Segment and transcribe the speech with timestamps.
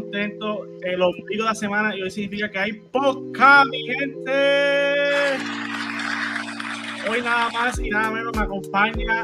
[0.00, 0.68] contentos.
[0.82, 5.36] El ombligo de la semana y hoy significa que hay poca, mi gente.
[7.08, 9.22] Hoy nada más y nada menos me acompaña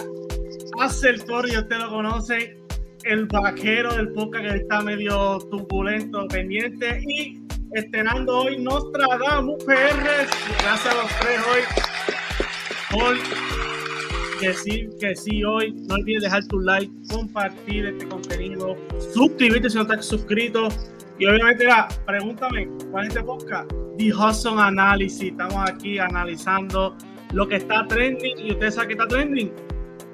[0.80, 2.56] Axel Torre, usted lo conoce,
[3.04, 10.26] el vaquero del podcast que está medio turbulento, pendiente y estrenando hoy Nostradamus PR.
[10.62, 11.62] Gracias a los tres hoy
[12.92, 13.51] por
[14.48, 15.72] decir que sí hoy.
[15.88, 18.76] No olvides dejar tu like, compartir este contenido,
[19.12, 20.68] suscribirte si no estás suscrito.
[21.18, 21.66] Y obviamente,
[22.06, 23.70] pregúntame, ¿cuál es este podcast?
[23.98, 25.30] The Hudson Analysis.
[25.30, 26.96] Estamos aquí analizando
[27.32, 28.38] lo que está trending.
[28.38, 29.52] Y ustedes saben que está trending.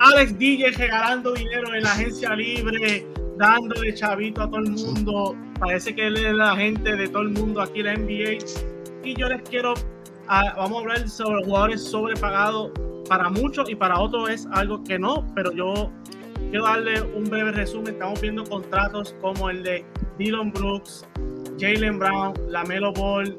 [0.01, 5.37] Alex DJ regalando dinero en la agencia libre, dándole chavito a todo el mundo.
[5.59, 8.39] Parece que él es la gente de todo el mundo aquí en la NBA.
[9.05, 9.75] Y yo les quiero,
[10.29, 12.73] ah, vamos a hablar sobre jugadores sobrepagados
[13.09, 15.91] para muchos y para otros es algo que no, pero yo
[16.51, 17.95] quiero darle un breve resumen.
[17.95, 19.85] Estamos viendo contratos como el de
[20.19, 21.07] Dylan Brooks,
[21.59, 23.39] Jalen Brown, Lamelo Ball,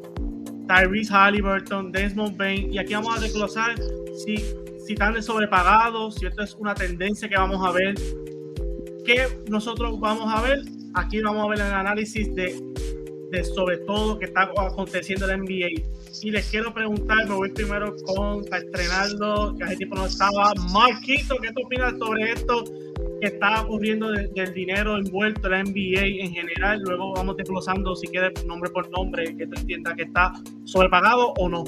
[0.68, 3.76] Tyrese Halliburton, Desmond Bain, y aquí vamos a desglosar
[4.26, 4.38] si,
[4.86, 7.96] si están sobrepagados, si esto es una tendencia que vamos a ver.
[9.06, 10.60] ¿Qué nosotros vamos a ver?
[10.96, 12.69] Aquí vamos a ver el análisis de,
[13.32, 17.52] de sobre todo que está aconteciendo en la NBA y les quiero preguntar, me voy
[17.52, 22.64] primero con, para estrenarlo, que hace tiempo no estaba, Marquito, ¿qué tú opinas sobre esto
[23.22, 26.82] que está ocurriendo del dinero envuelto en la NBA en general?
[26.84, 30.34] Luego vamos desglosando, si quieres, nombre por nombre, que tú entiendas que está
[30.66, 31.64] sobrepagado o no.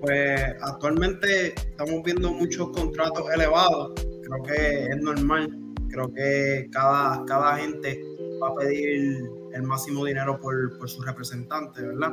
[0.00, 5.58] Pues actualmente estamos viendo muchos contratos elevados, creo que es normal,
[5.90, 8.09] creo que cada, cada gente
[8.42, 12.12] va a pedir el máximo dinero por, por su representante, ¿verdad?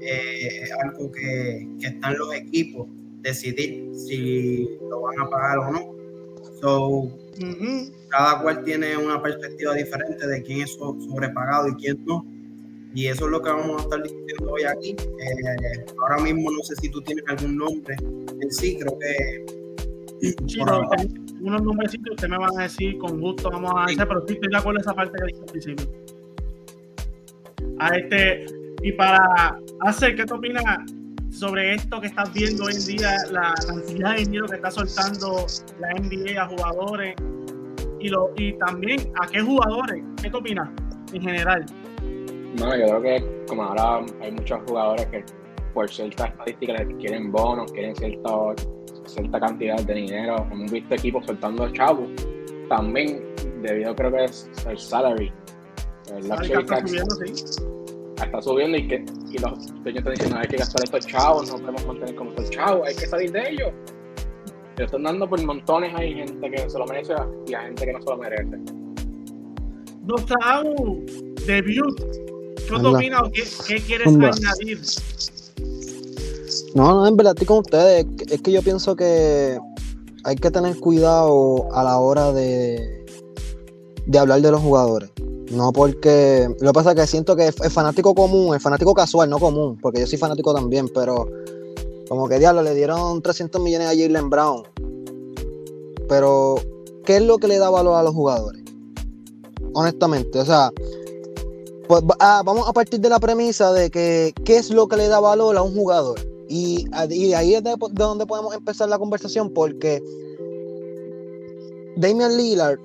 [0.00, 2.88] Eh, es algo que, que está en los equipos
[3.22, 5.94] decidir si lo van a pagar o no.
[6.60, 7.18] So,
[8.08, 12.26] Cada cual tiene una perspectiva diferente de quién es sobrepagado y quién no.
[12.94, 14.90] Y eso es lo que vamos a estar discutiendo hoy aquí.
[14.90, 17.96] Eh, ahora mismo no sé si tú tienes algún nombre
[18.40, 19.46] en sí, creo que...
[20.46, 20.60] Sí,
[21.42, 24.50] unos nombrecitos ustedes me van a decir con gusto, vamos a hacer, pero sí estoy
[24.50, 25.86] de acuerdo esa parte que dije al principio
[27.78, 28.46] a este
[28.82, 30.64] y para hacer, ¿qué te opinas
[31.30, 35.46] sobre esto que estás viendo hoy en día, la cantidad de dinero que está soltando
[35.80, 37.14] la NBA a jugadores
[38.00, 40.02] y, lo, y también a qué jugadores?
[40.20, 40.68] ¿Qué te opinas
[41.12, 41.64] en general?
[42.58, 45.24] Bueno, yo creo que como ahora hay muchos jugadores que
[45.72, 48.30] por ciertas estadísticas quieren bonos, quieren cierta,
[49.06, 50.46] cierta cantidad de dinero.
[50.50, 52.08] Hemos visto equipos soltando a chavos.
[52.68, 53.22] También,
[53.62, 55.32] debido creo que es el salary.
[56.14, 56.92] El luxury tax
[58.24, 61.58] está subiendo y que y los dueños están diciendo hay que gastar estos chavos, no
[61.58, 63.72] podemos mantener como estos chavos, hay que salir de ellos.
[64.76, 67.14] Pero están dando por montones, hay gente que se lo merece
[67.46, 68.58] y hay gente que no se lo merece.
[70.02, 71.00] Gustavo,
[71.46, 72.00] debut,
[72.68, 74.80] ¿qué opinas o qué, qué quieres añadir?
[76.74, 78.06] No, no, en verdad estoy con ustedes.
[78.30, 79.58] Es que yo pienso que
[80.24, 83.04] hay que tener cuidado a la hora de,
[84.06, 85.10] de hablar de los jugadores.
[85.50, 86.48] No porque.
[86.60, 89.78] Lo que pasa es que siento que es fanático común, el fanático casual, no común,
[89.80, 91.28] porque yo soy fanático también, pero
[92.08, 94.64] como que diablo, le dieron 300 millones a Jalen Brown.
[96.08, 96.56] Pero,
[97.04, 98.62] ¿qué es lo que le da valor a los jugadores?
[99.74, 100.70] Honestamente, o sea,
[101.88, 105.08] pues ah, vamos a partir de la premisa de que qué es lo que le
[105.08, 106.20] da valor a un jugador.
[106.54, 110.02] Y, y ahí es de, de donde podemos empezar la conversación, porque
[111.96, 112.78] Damian Lillard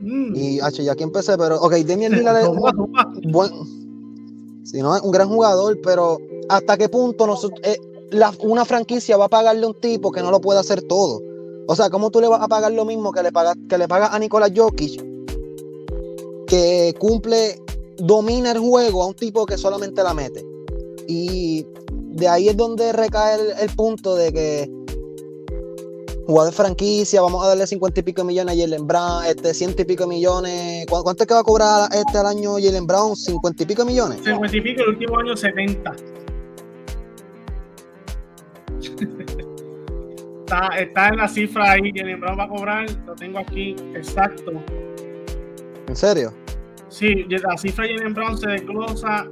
[0.00, 0.36] Mm.
[0.36, 3.50] Y H, ya aquí empecé, pero ok, Damian Lillard es buen,
[4.64, 7.78] si no, es un gran jugador, pero ¿hasta qué punto nosotros, eh,
[8.42, 11.20] una franquicia va a pagarle a un tipo que no lo puede hacer todo?
[11.66, 13.88] O sea, ¿cómo tú le vas a pagar lo mismo que le pagas que le
[13.88, 15.02] pagas a Nikola Jokic,
[16.46, 17.58] que cumple,
[17.96, 20.44] domina el juego a un tipo que solamente la mete?
[21.08, 21.66] Y
[22.14, 24.70] de ahí es donde recae el punto de que
[26.26, 29.74] jugador de franquicia, vamos a darle 50 y pico millones a Jalen Brown, este, 100
[29.78, 30.86] y pico millones.
[30.88, 33.12] ¿Cuánto es que va a cobrar este al año Jalen Brown?
[33.12, 34.20] ¿50 y pico millones?
[34.24, 35.92] 50 y pico, el último año 70.
[40.40, 44.52] está, está en la cifra ahí, Jalen Brown va a cobrar, lo tengo aquí exacto.
[45.88, 46.32] ¿En serio?
[46.88, 49.26] Sí, la cifra de Jalen Brown se desglosa,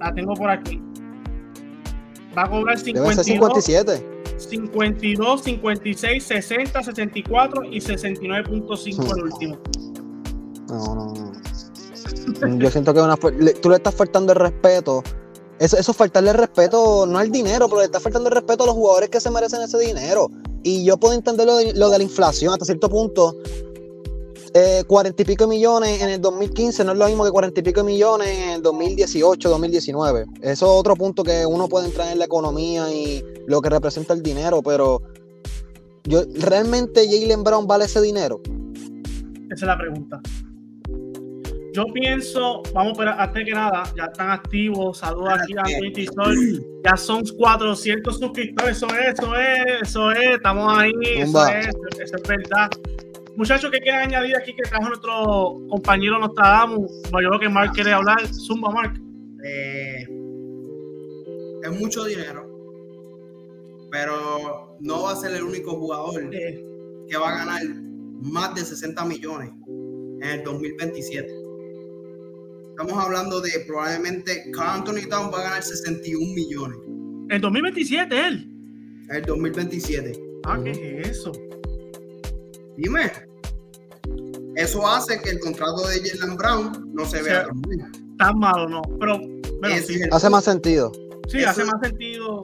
[0.00, 0.80] la tengo por aquí.
[2.36, 3.24] Va a cobrar 52.
[3.24, 4.12] 57.
[4.36, 9.58] 52, 56, 60, 64 y 69.5 el último.
[10.68, 12.58] No, no, no.
[12.58, 15.02] Yo siento que tú le estás faltando el respeto
[15.58, 18.66] Eso, eso es faltarle respeto, no al dinero, pero le está faltando el respeto a
[18.66, 20.30] los jugadores que se merecen ese dinero.
[20.62, 23.36] Y yo puedo entender lo de, lo de la inflación hasta cierto punto.
[24.54, 27.62] Eh, cuarenta y pico millones en el 2015 no es lo mismo que cuarenta y
[27.62, 30.26] pico millones en el 2018, 2019.
[30.42, 34.12] Eso es otro punto que uno puede entrar en la economía y lo que representa
[34.12, 35.00] el dinero, pero
[36.04, 38.42] yo realmente Jalen Brown vale ese dinero.
[39.50, 40.20] Esa es la pregunta.
[41.74, 44.98] Yo pienso, vamos, pero antes que nada, ya están activos.
[44.98, 46.10] Saludos aquí a Twitch
[46.84, 48.76] Ya son 400 suscriptores.
[48.76, 50.30] Eso es, eso es, eso es.
[50.36, 50.92] Estamos ahí.
[51.16, 51.68] Eso es,
[51.98, 52.68] eso es verdad.
[53.36, 56.92] Muchachos, ¿qué quieren añadir aquí que trajo nuestro compañero Nostradamus?
[57.04, 58.26] Yo creo que Mark quiere hablar.
[58.26, 59.00] Zumba, Mark.
[59.44, 60.06] Eh,
[61.62, 62.46] es mucho dinero,
[63.90, 67.62] pero no va a ser el único jugador que va a ganar
[68.22, 71.28] más de 60 millones en el 2027.
[72.70, 76.78] Estamos hablando de probablemente Carl Anthony Town va a ganar 61 millones.
[77.30, 78.48] ¿El 2027 él?
[79.08, 80.12] El 2027.
[80.44, 81.32] Ah, ¿qué es eso?
[82.76, 83.12] Dime.
[84.56, 87.46] Eso hace que el contrato de Jalen Brown no se vea
[88.18, 88.82] tan malo, no.
[89.00, 89.20] Pero,
[90.10, 90.92] hace más sentido.
[91.28, 92.42] Sí, hace más sentido.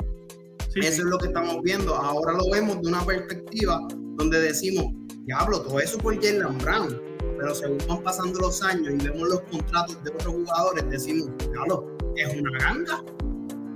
[0.74, 1.94] eso es lo que estamos viendo.
[1.94, 3.80] Ahora lo vemos de una perspectiva
[4.16, 4.86] donde decimos,
[5.26, 7.08] diablo, todo eso por Jalen Brown
[7.38, 11.96] pero según van pasando los años y vemos los contratos de otros jugadores, decimos, claro,
[12.16, 13.04] es una ganga.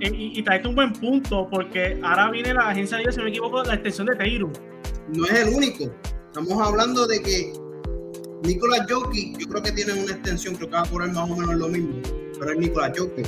[0.01, 3.29] Y, y, traes un buen punto, porque ahora viene la agencia de si no me
[3.29, 4.51] equivoco, la extensión de Teiru.
[5.15, 5.85] No es el único.
[6.35, 7.53] Estamos hablando de que
[8.41, 11.35] Nicolás Jokic, yo creo que tiene una extensión, creo que va a cobrar más o
[11.35, 12.01] menos lo mismo,
[12.39, 13.27] pero es Nicolás Jokic.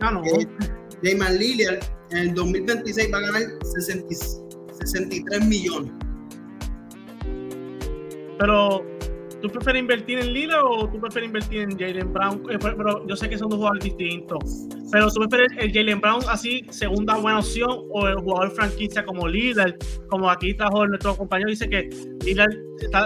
[0.00, 0.24] Ah, no.
[0.24, 0.48] Eh,
[1.00, 1.78] Damon Lillard
[2.10, 5.92] en el 2026 va a ganar 63 millones.
[8.40, 8.84] Pero
[9.40, 12.42] ¿Tú prefieres invertir en Lila o tú prefieres invertir en Jalen Brown?
[12.50, 14.66] Eh, pero yo sé que son dos jugadores distintos.
[14.92, 19.26] Pero tú prefieres el Jalen Brown así, segunda buena opción, o el jugador franquicia como
[19.26, 19.74] Lillard,
[20.08, 21.88] como aquí trajo nuestro compañero, dice que
[22.24, 22.52] Lillard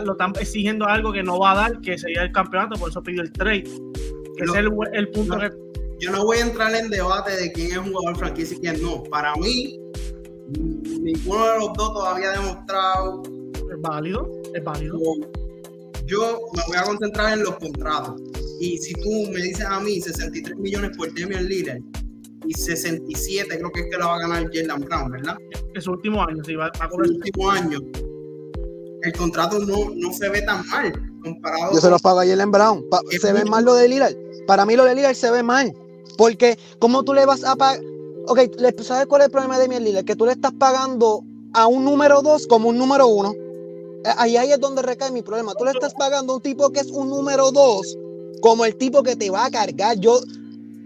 [0.04, 3.02] lo están exigiendo algo que no va a dar, que sería el campeonato, por eso
[3.02, 3.64] pidió el trade.
[4.36, 5.50] Que es el, punto que.
[6.00, 8.82] Yo no voy a entrar en debate de quién es un jugador franquicia y quién
[8.82, 9.04] no.
[9.04, 9.78] Para mí,
[11.00, 13.22] ninguno de los dos todavía ha demostrado.
[13.54, 14.98] Es válido, es válido
[16.06, 18.20] yo me voy a concentrar en los contratos.
[18.60, 21.80] Y si tú me dices a mí 63 millones por Damian Lillard
[22.46, 25.36] y 67 creo que es que lo va a ganar Jalen Brown, ¿verdad?
[25.74, 27.08] En su último año, sí, va, a cobrar.
[27.08, 27.78] En su último año.
[29.02, 30.92] El contrato no, no se ve tan mal
[31.22, 31.74] comparado.
[31.74, 32.84] Yo se lo pago a Jalen Brown.
[33.20, 34.14] se ve mal lo de Lillard.
[34.46, 35.74] Para mí lo de Lillard se ve mal.
[36.16, 37.82] Porque, ¿cómo tú le vas a pagar?
[38.26, 38.40] Ok,
[38.82, 40.04] ¿sabes cuál es el problema de Damian Lillard?
[40.04, 41.22] Que tú le estás pagando
[41.52, 43.43] a un número 2 como un número 1.
[44.04, 45.54] Eh, ahí, ahí es donde recae mi problema.
[45.54, 47.96] Tú le estás pagando a un tipo que es un número dos,
[48.40, 49.98] como el tipo que te va a cargar.
[49.98, 50.20] Yo,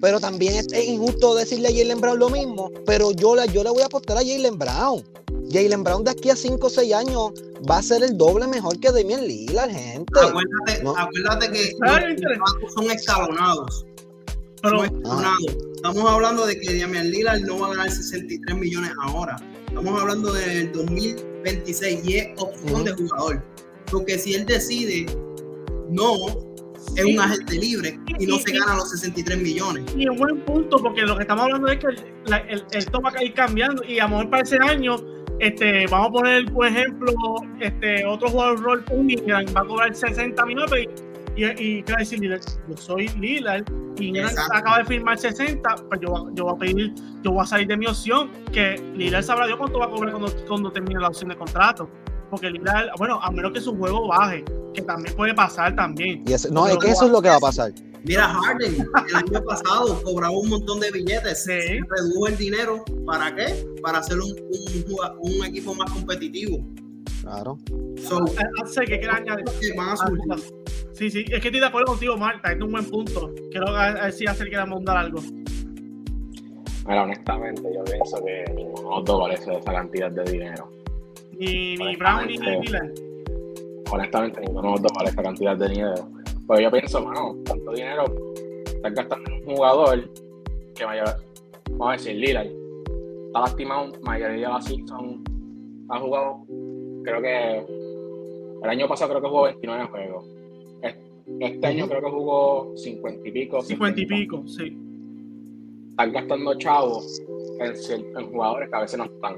[0.01, 2.71] pero también es, injusto decirle a Jalen Brown lo mismo.
[2.87, 5.03] Pero yo, la, yo le voy a apostar a Jalen Brown.
[5.51, 7.33] Jalen Brown de aquí a 5 o 6 años
[7.69, 10.21] va a ser el doble mejor que Damian Lillard, gente.
[10.21, 13.87] Acuérdate, acuérdate que los son escalonados.
[14.63, 19.37] Pero, Estamos hablando de que Damian Lillard no va a ganar 63 millones ahora.
[19.69, 20.73] Estamos hablando del
[21.57, 23.45] 2026 y es opción de jugador.
[23.91, 25.07] Porque si él decide
[25.91, 26.13] no,
[26.97, 29.85] es un agente libre y no se gana los 63 millones.
[29.97, 33.25] Y un buen punto, porque lo que estamos hablando es que el, esto va a
[33.25, 34.97] ir cambiando y a lo mejor para ese año,
[35.39, 37.13] este, vamos a poner, por ejemplo,
[37.61, 40.89] este, otro jugador rol, un va a cobrar 60 millones
[41.39, 42.43] y, y ¿qué decir Lillard?
[42.69, 43.65] Yo soy Lillard
[44.01, 47.69] y acaba de firmar 60, pues yo, yo voy a pedir, yo voy a salir
[47.69, 51.09] de mi opción, que Lillard sabrá Dios cuánto va a cobrar cuando, cuando termine la
[51.09, 51.89] opción de contrato.
[52.29, 56.25] Porque Lillard, bueno, a menos que su juego baje, que también puede pasar también.
[56.51, 57.73] no, es que eso es lo que va a pasar.
[58.05, 58.75] Mira, Harden,
[59.09, 63.67] el año pasado cobraba un montón de billetes, se redujo el dinero, ¿para qué?
[63.83, 66.65] Para hacer un, un, un equipo más competitivo.
[67.23, 67.59] Claro.
[67.97, 68.27] So,
[68.67, 69.45] sé que quieran añadir.
[69.77, 70.37] Van a
[70.93, 73.33] Sí, sí, es que estoy de acuerdo contigo, Marta, es un buen punto.
[73.51, 75.21] Quiero a ver si hacer que mandar algo.
[76.85, 80.71] Bueno, honestamente, yo pienso que ninguno de vale esa cantidad de dinero.
[81.39, 82.93] Ni, ni Brown ni Milan.
[83.91, 86.09] Honestamente, ninguno de los vale esa cantidad de dinero.
[86.47, 88.05] Pues yo pienso, bueno, tanto dinero
[88.67, 90.11] estás gastando en un jugador
[90.75, 91.17] que mayor,
[91.71, 92.47] vamos a decir, Lillard,
[93.27, 95.23] está lastimado, mayoría de la season
[95.91, 96.45] ha jugado,
[97.09, 100.39] creo que el año pasado creo que jugó 29 juegos
[101.41, 103.63] este año creo que jugó 50 y pico.
[103.63, 104.77] 50 y pico, sí.
[105.91, 107.23] Están gastando chavos
[107.61, 109.37] en, jugadores que a veces no están.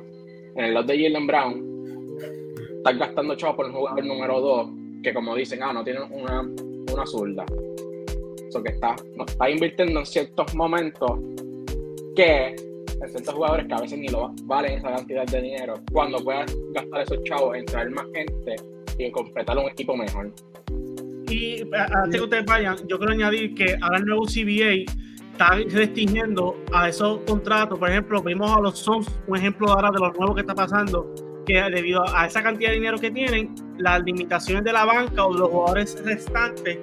[0.56, 2.18] En el lot de Jalen Brown,
[2.76, 4.68] están gastando chavos por el jugador número 2,
[5.02, 7.44] que como dicen, ah, no tiene una, una zurda.
[8.48, 11.18] Eso que está, no está invirtiendo en ciertos momentos
[12.14, 12.69] que en
[13.08, 17.02] ciertos jugadores que a veces ni lo valen esa cantidad de dinero, cuando puedas gastar
[17.02, 18.56] esos chavos en traer más gente
[18.98, 20.32] y en completar un equipo mejor.
[21.28, 24.90] Y antes que ustedes vayan, yo quiero añadir que ahora el nuevo CBA
[25.32, 27.78] está restringiendo a esos contratos.
[27.78, 31.14] Por ejemplo, vimos a los Suns, un ejemplo ahora de lo nuevo que está pasando,
[31.46, 35.32] que debido a esa cantidad de dinero que tienen, las limitaciones de la banca o
[35.32, 36.78] de los jugadores restantes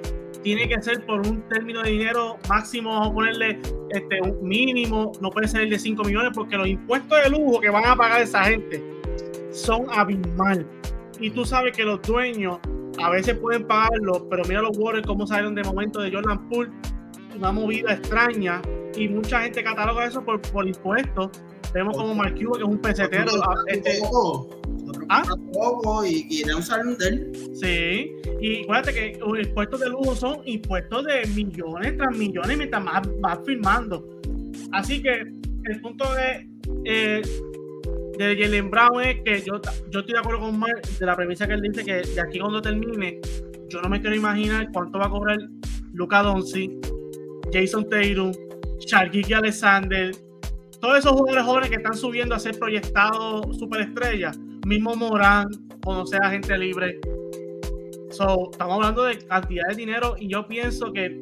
[0.47, 5.11] tiene que ser por un término de dinero máximo, vamos a ponerle este, un mínimo,
[5.19, 7.97] no puede ser el de 5 millones, porque los impuestos de lujo que van a
[7.97, 8.81] pagar esa gente
[9.51, 10.65] son abismal.
[11.19, 12.59] Y tú sabes que los dueños
[12.97, 16.71] a veces pueden pagarlo, pero mira los Warriors cómo salieron de momento de Jordan Poole,
[17.35, 18.61] una movida extraña,
[18.95, 21.29] y mucha gente cataloga eso por, por impuestos.
[21.73, 23.33] Vemos como Mark que es un pesetero.
[23.67, 23.99] Este,
[25.09, 25.23] ¿Ah?
[25.53, 26.53] poco y, y de
[27.07, 27.31] él.
[27.53, 32.83] Sí, y acuérdate que los impuestos de lujo son impuestos de millones tras millones mientras
[32.83, 34.19] más vas firmando.
[34.71, 35.11] Así que
[35.65, 36.47] el punto de,
[36.85, 37.21] eh,
[38.17, 41.47] de Jalen Brown es que yo, yo estoy de acuerdo con Mark de la premisa
[41.47, 43.19] que él dice que de aquí cuando termine,
[43.69, 45.37] yo no me quiero imaginar cuánto va a cobrar
[45.93, 46.71] Luca Doncic,
[47.51, 48.31] Jason Tatum,
[48.79, 50.11] Sharkiki Alexander,
[50.79, 55.47] todos esos jugadores jóvenes que están subiendo a ser proyectados superestrellas mismo Morán,
[55.81, 56.99] conocer a gente libre.
[58.11, 61.19] So, estamos hablando de cantidad de dinero y yo pienso que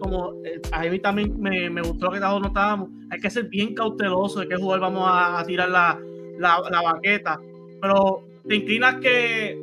[0.00, 3.74] como eh, a mí también me, me, gustó que todos notábamos, hay que ser bien
[3.74, 6.00] cauteloso de qué jugador vamos a, tirar la,
[6.38, 7.40] la, la, baqueta.
[7.80, 9.60] Pero te inclinas que,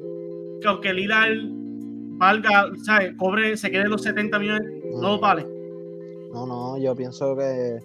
[0.61, 1.35] que aunque Lillard
[2.17, 3.13] valga, ¿sabes?
[3.17, 5.45] cobre, se quede los 70 millones, no vale.
[6.31, 7.79] No, no, yo pienso que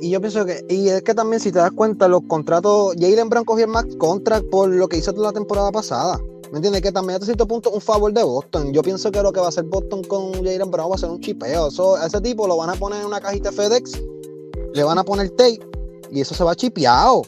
[0.00, 3.28] y yo pienso que, y es que también si te das cuenta, los contratos, Jalen
[3.28, 6.18] Brown cogió el max contract por lo que hizo la temporada pasada.
[6.50, 6.80] ¿Me entiendes?
[6.80, 8.72] Que también a cierto punto un favor de Boston.
[8.72, 11.10] Yo pienso que lo que va a hacer Boston con Jalen Brown va a ser
[11.10, 11.68] un chipeo.
[11.68, 14.00] Eso, a ese tipo lo van a poner en una cajita FedEx,
[14.72, 15.60] le van a poner tape
[16.10, 17.22] y eso se va chipeado.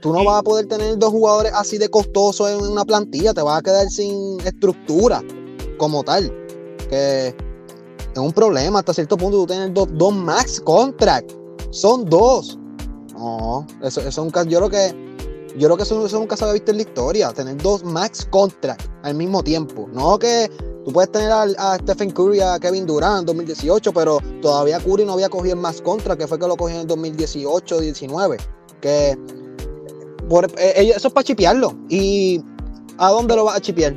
[0.00, 3.42] Tú no vas a poder tener dos jugadores así de costosos en una plantilla, te
[3.42, 5.22] vas a quedar sin estructura
[5.78, 6.32] como tal.
[6.88, 11.32] Que es un problema hasta cierto punto tú tienes dos, dos max contract
[11.74, 12.58] son dos.
[13.14, 14.48] No, eso, es un caso.
[14.48, 15.04] Yo creo que.
[15.56, 17.32] Yo creo que eso, nunca se había visto en la historia.
[17.32, 19.88] Tener dos max contract al mismo tiempo.
[19.92, 20.50] No que
[20.84, 25.12] tú puedes tener a, Stephen Curry a Kevin Durant en 2018, pero todavía Curry no
[25.12, 28.36] había cogido el max contract, que fue que lo cogió en 2018-19.
[28.80, 29.16] Que
[30.28, 31.72] por, eh, eso es para chipearlo.
[31.88, 32.42] ¿Y
[32.98, 33.94] a dónde lo vas a chipear?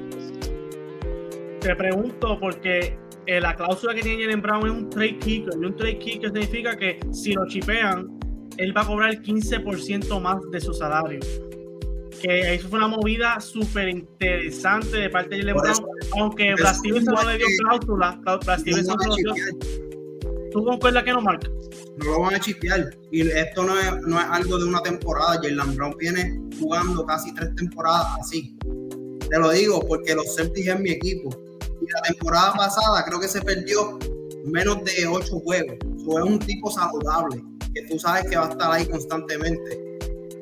[1.60, 5.54] Te pregunto porque eh, la cláusula que tiene Jalen Brown es un trade kicker.
[5.62, 8.08] Y un trade kicker significa que si lo chipean,
[8.58, 11.20] él va a cobrar el 15% más de su salario.
[12.22, 15.86] Que eso fue una movida súper interesante de parte de Jalen Brown.
[16.20, 19.34] aunque Brad no le dio cláusula, Brad Stevenson no.
[20.52, 21.50] ¿Tú concuerdas que no marca?
[21.98, 22.90] No lo van a chipear.
[23.12, 25.40] Y esto no es, no es algo de una temporada.
[25.44, 28.58] Jalen Brown viene jugando casi tres temporadas así.
[29.30, 31.47] Te lo digo porque los Celtics es mi equipo
[31.94, 33.98] la temporada pasada creo que se perdió
[34.46, 35.78] menos de ocho juegos.
[35.82, 39.98] es un tipo saludable, que tú sabes que va a estar ahí constantemente.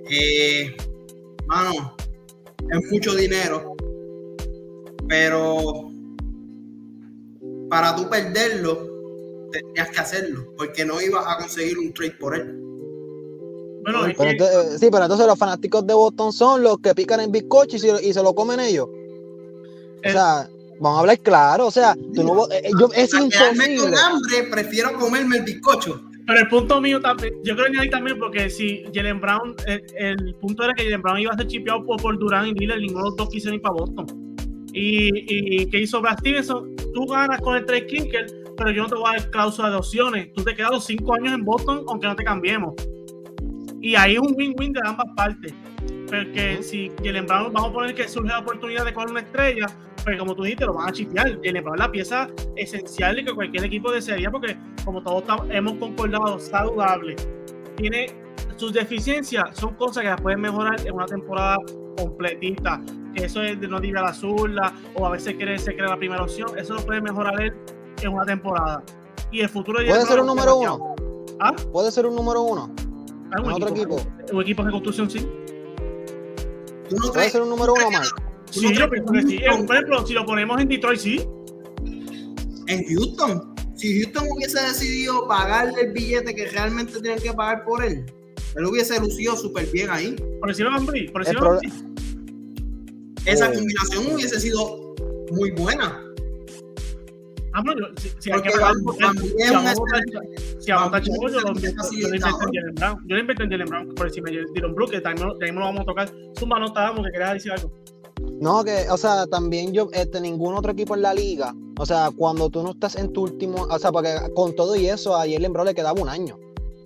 [0.10, 0.76] Eh,
[1.48, 1.96] mano,
[2.72, 3.76] es mucho dinero,
[5.08, 5.92] pero
[7.70, 8.90] para tú perderlo,
[9.52, 12.62] tenías que hacerlo, porque no ibas a conseguir un trade por él.
[13.84, 17.78] Bueno, eh, sí, pero entonces los fanáticos de Boston son los que pican en bizcocho
[17.78, 18.88] y, y se lo comen ellos.
[18.88, 20.50] O sea,
[20.80, 23.78] Vamos a hablar claro, o sea, tú no, eh, yo, es imposible.
[23.78, 26.02] con hambre, prefiero comerme el bizcocho.
[26.28, 30.36] Pero el punto mío también, yo creo que ahí también, porque si Jalen Brown, el,
[30.42, 33.04] punto era que Jalen Brown iba a ser chipeado por, por Durán y Lillard, ninguno
[33.04, 34.36] de los dos quiso ir para Boston.
[34.74, 38.26] Y, y que hizo Brad Stevenson, tú ganas con el trade kicker,
[38.58, 40.34] pero yo no te voy a dar cláusula de opciones.
[40.34, 42.74] Tú te quedas los cinco años en Boston, aunque no te cambiemos.
[43.82, 45.54] Y ahí es un win-win de ambas partes.
[46.08, 49.68] Porque si Jalen Brown, vamos a poner que surge la oportunidad de coger una estrella,
[50.06, 51.40] pues como tú dijiste, lo van a chipear.
[51.44, 56.40] Jalen Brown la pieza esencial de que cualquier equipo desearía, porque como todos hemos concordado,
[56.40, 57.16] saludable.
[57.76, 58.16] Tiene
[58.56, 61.58] sus deficiencias, son cosas que las pueden mejorar en una temporada
[61.98, 62.80] completita.
[63.16, 65.98] Eso es de no ir a la zurda, o a veces quiere se crea la
[65.98, 66.56] primera opción.
[66.58, 67.54] Eso lo puede mejorar él
[68.02, 68.84] en una temporada.
[69.32, 70.96] Y el futuro de ¿Puede ser un número uno?
[71.40, 71.54] ¿Ah?
[71.72, 72.70] ¿Puede ser un número uno?
[73.38, 73.98] ¿En otro equipo?
[74.32, 75.28] Un equipo de construcción, sí.
[77.12, 78.25] ¿Puede ser un número uno, Mark?
[78.56, 79.40] Sí, yo pienso que sí.
[79.66, 81.22] Por ejemplo, si lo ponemos en Detroit, sí.
[82.68, 83.54] En Houston.
[83.76, 88.06] Si Houston hubiese decidido pagarle el billete que realmente tenían que pagar por él,
[88.56, 90.16] él hubiese lucido súper bien ahí.
[90.40, 91.60] Por decirlo Ambry, por decirlo
[93.26, 94.96] Esa combinación hubiese sido
[95.32, 96.02] muy buena.
[97.58, 98.76] Ah, bueno, si, si hay que pagar,
[100.60, 102.98] si, chavo, yo lo invierto en Jalen Brown.
[103.08, 105.62] Yo lo invierto en Jalen Brown por encima de Dylan Brooks, que también, también lo
[105.62, 106.10] vamos a tocar.
[106.38, 107.72] Zumba, no estábamos, que querías decir algo.
[108.40, 112.12] No, que, o sea, también yo, este, ningún otro equipo en la liga, o sea,
[112.16, 115.20] cuando tú no estás en tu último, o sea, porque con todo y eso a
[115.22, 116.38] Jalen Brown le quedaba un año.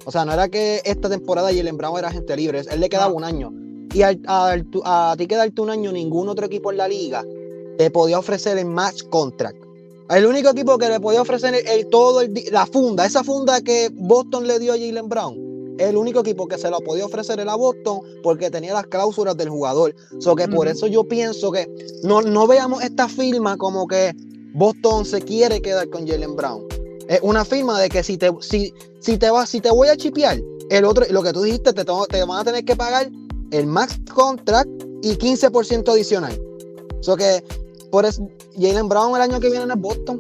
[0.06, 3.14] O sea, no era que esta temporada Jalen Brown era gente libre, él le quedaba
[3.14, 3.52] un año.
[3.94, 7.24] Y a, a, ti quedarte un año, ningún otro equipo en la liga
[7.78, 9.58] te podía ofrecer el match contract.
[10.10, 13.90] El único equipo que le podía ofrecer el, todo el, la funda, esa funda que
[13.94, 15.49] Boston le dio a Jalen Brown,
[15.80, 19.50] el único equipo que se lo podía ofrecer era Boston porque tenía las cláusulas del
[19.50, 19.96] jugador.
[20.20, 21.68] So que por eso yo pienso que
[22.04, 24.14] no, no veamos esta firma como que
[24.54, 26.66] Boston se quiere quedar con Jalen Brown.
[27.08, 29.98] Es una firma de que si te, si, si te, vas, si te voy a
[29.98, 33.10] chipear, el otro, lo que tú dijiste, te, te van a tener que pagar
[33.52, 34.70] el max contract
[35.02, 36.40] y 15% adicional.
[37.02, 37.44] So que
[37.92, 40.20] por eso, Jalen Brown el año que viene en Boston.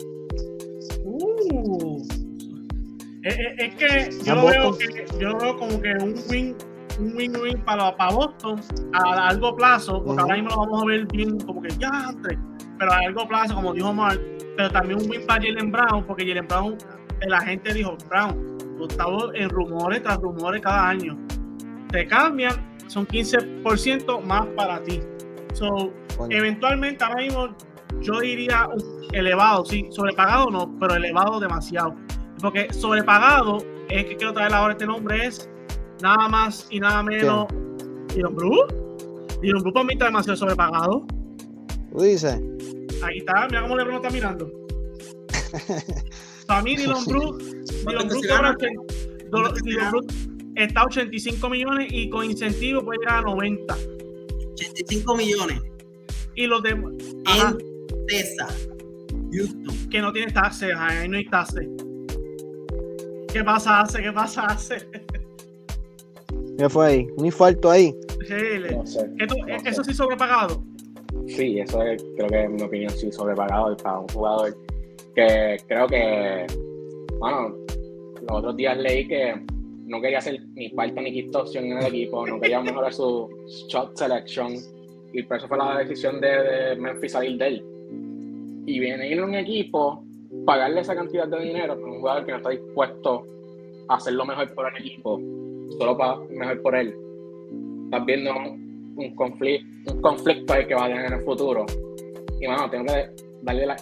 [3.29, 6.55] Es, es, que yo lo, veo que yo veo como que un win
[6.99, 8.61] un win-win para, para Boston
[8.93, 12.37] a largo plazo, porque ahora mismo lo vamos a ver bien como que ya antes,
[12.77, 14.19] pero a largo plazo, como dijo Mark,
[14.57, 16.77] pero también un win para Jalen Brown, porque Jalen Brown,
[17.27, 18.57] la gente dijo, Brown,
[18.87, 21.17] estás en rumores tras rumores cada año.
[21.91, 22.53] Te cambian,
[22.87, 25.01] son 15% más para ti.
[25.53, 25.91] So,
[26.29, 27.49] eventualmente, ahora mismo,
[28.01, 28.69] yo diría
[29.11, 31.95] elevado, sí, sobrepagado no, pero elevado demasiado.
[32.41, 33.57] Porque sobrepagado
[33.89, 35.49] es que quiero traer ahora este nombre, es
[36.01, 37.47] nada más y nada menos.
[38.13, 38.75] Dylan Bruce.
[39.41, 41.05] Dylan Bruce para mí está demasiado sobrepagado.
[41.91, 42.39] ¿Tú dices?
[43.03, 44.51] Ahí está, mira cómo LeBron está mirando.
[46.47, 47.45] para mí, Dylan Bruce,
[47.85, 48.07] Dylan
[49.91, 53.75] Bruce está a 85 millones y con incentivo puede llegar a 90.
[54.53, 55.61] 85 millones.
[56.35, 56.93] Y los demás.
[57.27, 57.57] En
[59.31, 59.89] Houston.
[59.89, 61.67] Que no tiene taxes, ahí no hay taxes.
[63.31, 64.01] ¿Qué pasa, hace?
[64.01, 64.87] ¿Qué pasa, hace?
[66.57, 67.07] ¿Qué fue ahí?
[67.17, 67.95] ¿Un infarto ahí?
[68.27, 68.35] Sí,
[69.65, 70.63] ¿Eso sí sobrepagado?
[71.27, 74.57] Sí, eso es, creo que en mi opinión sí sobrepagado para un jugador
[75.15, 76.47] que creo que,
[77.19, 77.55] bueno,
[78.21, 79.35] los otros días leí que
[79.85, 83.29] no quería hacer ni falta ni quinta opción en el equipo, no quería mejorar su
[83.69, 84.53] shot selection
[85.13, 87.63] y por eso fue la decisión de, Memphis salir de él.
[88.65, 90.03] Y viene ir a un equipo,
[90.49, 93.23] pagarle esa cantidad de dinero con un jugador que no está dispuesto
[93.87, 95.21] a hacer lo mejor por el equipo,
[95.77, 96.95] solo para mejor por él.
[97.85, 101.67] Estás viendo un conflicto, un conflicto que va a tener en el futuro.
[102.41, 103.11] Y bueno, tengo que
[103.43, 103.77] darle la,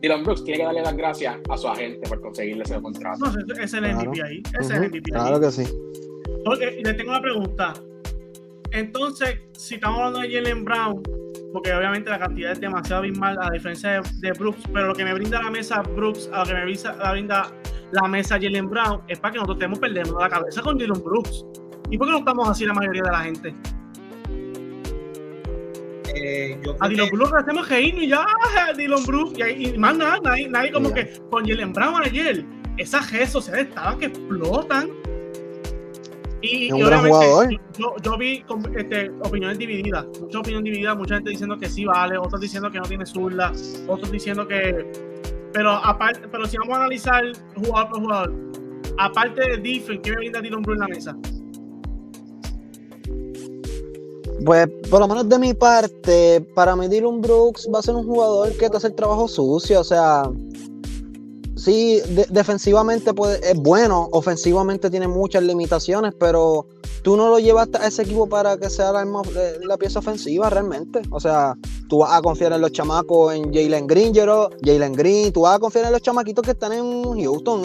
[0.00, 3.18] Dylan Brooks tiene que darle las gracias a su agente por conseguirle ese contrato.
[3.24, 4.42] No, ese es el MVP ahí.
[4.60, 5.64] Ese es el MVP claro que sí.
[6.78, 7.72] y le tengo una pregunta.
[8.70, 11.02] Entonces, si estamos hablando de Jalen Brown,
[11.56, 15.14] porque obviamente la cantidad es demasiado abismal a diferencia de, Brooks, pero lo que me
[15.14, 17.50] brinda la mesa Brooks, a lo que me brinda,
[17.92, 21.46] la mesa Jalen Brown, es para que nosotros estemos perdiendo la cabeza con Dylan Brooks.
[21.90, 23.54] ¿Y por qué no estamos así la mayoría de la gente?
[26.14, 28.26] Eh, a Dylan Brooks le hacemos reírnos y ya,
[28.76, 32.44] Dylan Brooks, y, más nada, nadie, como que con Jalen Brown ayer,
[32.76, 34.90] esas redes sociales estaban que explotan.
[36.48, 38.44] Y, obviamente yo, yo, vi
[38.76, 42.78] este, opiniones divididas, mucha opinión dividida, mucha gente diciendo que sí vale, otros diciendo que
[42.78, 43.52] no tiene zurda,
[43.88, 44.92] otros diciendo que.
[45.52, 47.24] Pero aparte, pero si vamos a analizar
[47.56, 48.34] jugador por jugador,
[48.98, 51.16] aparte de Different, ¿qué me brinda Dylan Brooks en la mesa?
[54.44, 58.04] Pues por lo menos de mi parte, para mí Dylan Brooks va a ser un
[58.04, 60.30] jugador que te hace el trabajo sucio, o sea,
[61.66, 62.00] sí,
[62.30, 66.68] defensivamente puede, es bueno, ofensivamente tiene muchas limitaciones, pero
[67.02, 71.02] tú no lo llevas a ese equipo para que sea la, la, pieza ofensiva realmente.
[71.10, 71.56] O sea,
[71.88, 75.58] tú vas a confiar en los chamacos, en Jalen Green, Jalen Green, tú vas a
[75.58, 77.64] confiar en los chamaquitos que están en Houston.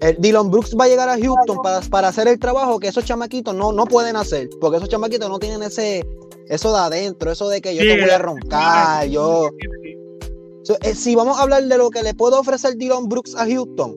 [0.00, 1.58] El Dylan Brooks va a llegar a Houston
[1.90, 5.38] para, hacer el trabajo que esos chamaquitos no, no pueden hacer, porque esos chamaquitos no
[5.38, 6.02] tienen ese
[6.48, 9.50] eso de adentro, eso de que yo te voy a roncar, yo...
[10.82, 13.94] Eh, si vamos a hablar de lo que le puedo ofrecer Dylan Brooks a Houston,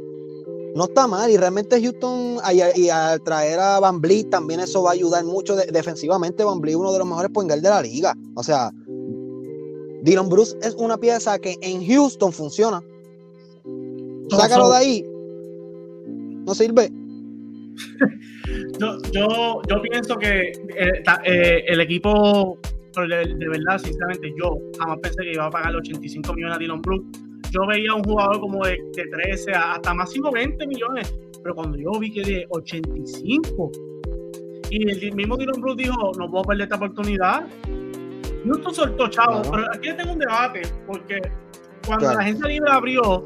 [0.75, 1.29] no está mal.
[1.31, 2.37] Y realmente Houston,
[2.75, 6.43] y, al traer a Van Vliet, también eso va a ayudar mucho defensivamente.
[6.43, 8.13] Van Vliet uno de los mejores point de la liga.
[8.35, 8.71] O sea,
[10.03, 12.83] Dylan Brooks es una pieza que en Houston funciona.
[14.29, 15.05] Sácalo de ahí.
[16.45, 16.91] No sirve.
[18.79, 22.57] yo, yo, yo pienso que eh, eh, el equipo
[23.01, 27.19] de, verdad, sinceramente, yo jamás pensé que iba a pagar 85 millones a Dylan Brooks.
[27.51, 31.91] Yo veía a un jugador como de, 13 hasta máximo 20 millones, pero cuando yo
[31.99, 33.71] vi que de 85
[34.69, 37.47] y el mismo Dylan Brooks dijo, no puedo perder esta oportunidad.
[38.45, 41.21] Houston soltó, chavo, pero aquí tengo un debate, porque
[41.85, 43.23] cuando la gente libre abrió,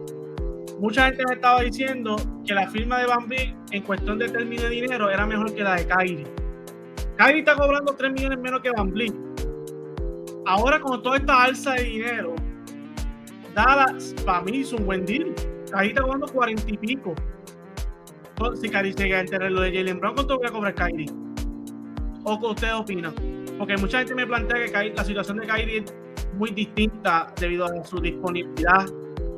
[0.79, 4.69] mucha gente me estaba diciendo que la firma de Bambi en cuestión de término de
[4.69, 6.27] dinero era mejor que la de Kyrie.
[7.17, 9.13] Kyrie está cobrando 3 millones menos que Bambi.
[10.45, 12.35] Ahora con toda esta alza de dinero,
[13.53, 15.33] Dallas para mí es un buen deal.
[15.71, 17.13] Kyrie está cobrando 40 y pico.
[18.59, 21.09] Si Kyrie llega a enterar lo de Jalen Brown, ¿cuánto voy a cobrar Kyrie?
[22.23, 23.13] ¿O qué ustedes opinan?
[23.57, 25.95] Porque mucha gente me plantea que la situación de Kyrie es
[26.33, 28.85] muy distinta debido a su disponibilidad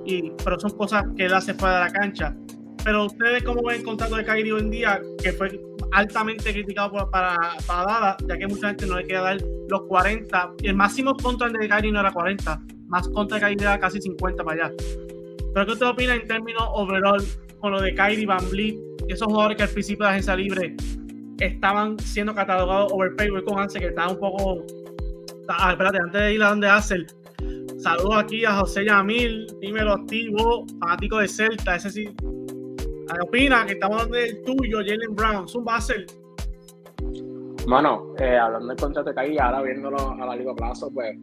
[0.06, 2.36] y, pero son cosas que él hace fuera de la cancha.
[2.84, 5.02] Pero ustedes, ¿cómo ven el contrato de Kyrie hoy en día?
[5.22, 5.60] Que fue
[5.94, 9.38] altamente criticado para, para Dallas, ya que mucha gente no le quiere dar
[9.70, 10.54] los 40.
[10.64, 14.44] El máximo contra de Kyrie no era 40, más contra de Kyrie era casi 50
[14.44, 14.76] para allá.
[15.54, 17.24] ¿Pero qué usted opina en términos overall
[17.60, 18.76] con lo de Kyrie Van Vliet?
[19.08, 20.76] Esos jugadores que al principio de la agencia libre
[21.40, 24.66] estaban siendo catalogados overpay, con Hansel, que estaba un poco.
[25.50, 27.06] Ah, espérate, antes de ir a donde Hansel,
[27.84, 32.10] Saludos aquí a José Yamil, dímelo activo, fanático de Celta, ese sí.
[33.12, 33.66] ¿Qué opina?
[33.66, 36.06] Que estamos hablando del tuyo, Jalen Brown, es un base.
[37.68, 41.18] Bueno, eh, hablando del contrato de Kai, ahora viéndolo a largo plazo, pues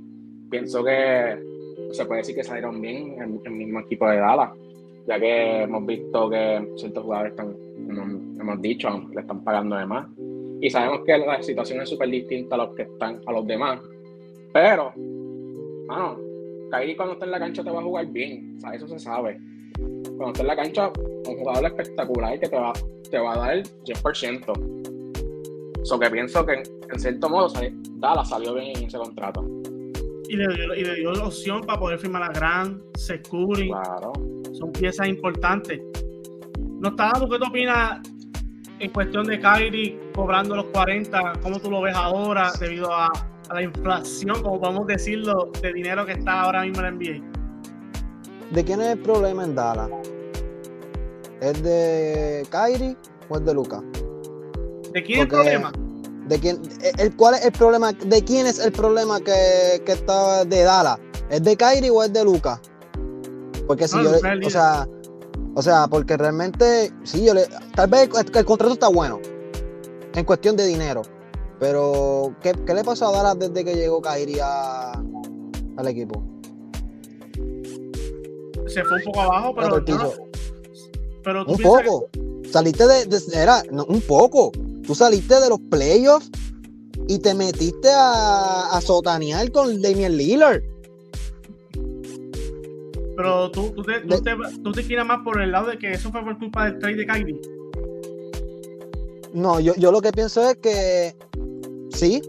[0.50, 1.38] pienso que
[1.92, 4.50] se puede decir que salieron bien en el mismo equipo de Dallas,
[5.06, 9.86] ya que hemos visto que ciertos jugadores están, como hemos dicho, le están pagando de
[9.86, 10.06] más.
[10.60, 13.80] Y sabemos que la situación es súper distinta a los que están, a los demás.
[14.52, 16.18] Pero, bueno,
[16.70, 19.40] Kyrie cuando está en la cancha te va a jugar bien, eso se sabe.
[20.20, 22.72] En la cancha, un jugador espectacular que te va,
[23.10, 25.84] te va a dar el 100%.
[25.84, 27.48] So que pienso que en cierto modo
[27.96, 29.42] Dallas salió bien en ese contrato.
[30.28, 33.68] Y le, dio, y le dio la opción para poder firmar a Gran, Securi.
[33.68, 34.12] Claro.
[34.52, 35.80] Son piezas importantes.
[36.58, 38.00] No está dando, ¿qué tú opinas
[38.78, 41.32] en cuestión de Kyrie cobrando los 40?
[41.42, 43.10] ¿Cómo tú lo ves ahora debido a,
[43.50, 47.29] a la inflación, como podemos decirlo, de dinero que está ahora mismo en la NBA.
[48.50, 49.88] ¿De quién es el problema en Dallas?
[51.40, 52.96] ¿Es de Kyrie
[53.28, 53.82] o es de Luca?
[54.92, 55.72] ¿De quién es el problema?
[56.26, 56.60] ¿De quién,
[56.98, 57.92] el, ¿Cuál es el problema?
[57.92, 60.98] ¿De quién es el problema que, que está de Dallas?
[61.30, 62.60] ¿Es de Kyrie o es de Luca?
[63.66, 64.10] Porque si yo,
[64.44, 64.88] o sea,
[65.54, 69.20] o sea, porque realmente, sí, yo le, tal vez el contrato está bueno
[70.12, 71.02] en cuestión de dinero,
[71.60, 76.39] pero, ¿qué, qué le pasó a Dallas desde que llegó Kyrie al equipo?
[78.72, 79.84] Se fue un poco abajo, pero.
[81.22, 82.08] pero un poco.
[82.50, 83.06] Saliste de.
[83.34, 84.52] era, un poco.
[84.86, 86.30] Tú saliste de los playoffs
[87.06, 90.62] y te metiste a, a sotanear con Damian Lillard.
[93.16, 96.10] Pero tú, tú, te, tú, te, tú te más por el lado de que eso
[96.10, 97.40] fue por culpa del trade de Kyrie.
[99.34, 101.14] No, yo, yo lo que pienso es que
[101.92, 102.22] Sí.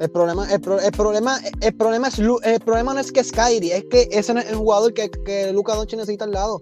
[0.00, 3.84] El problema, el, problema, el problema es el problema no es que es Kyrie, es
[3.84, 6.58] que ese no es el jugador que, que Luca Doncic necesita al lado.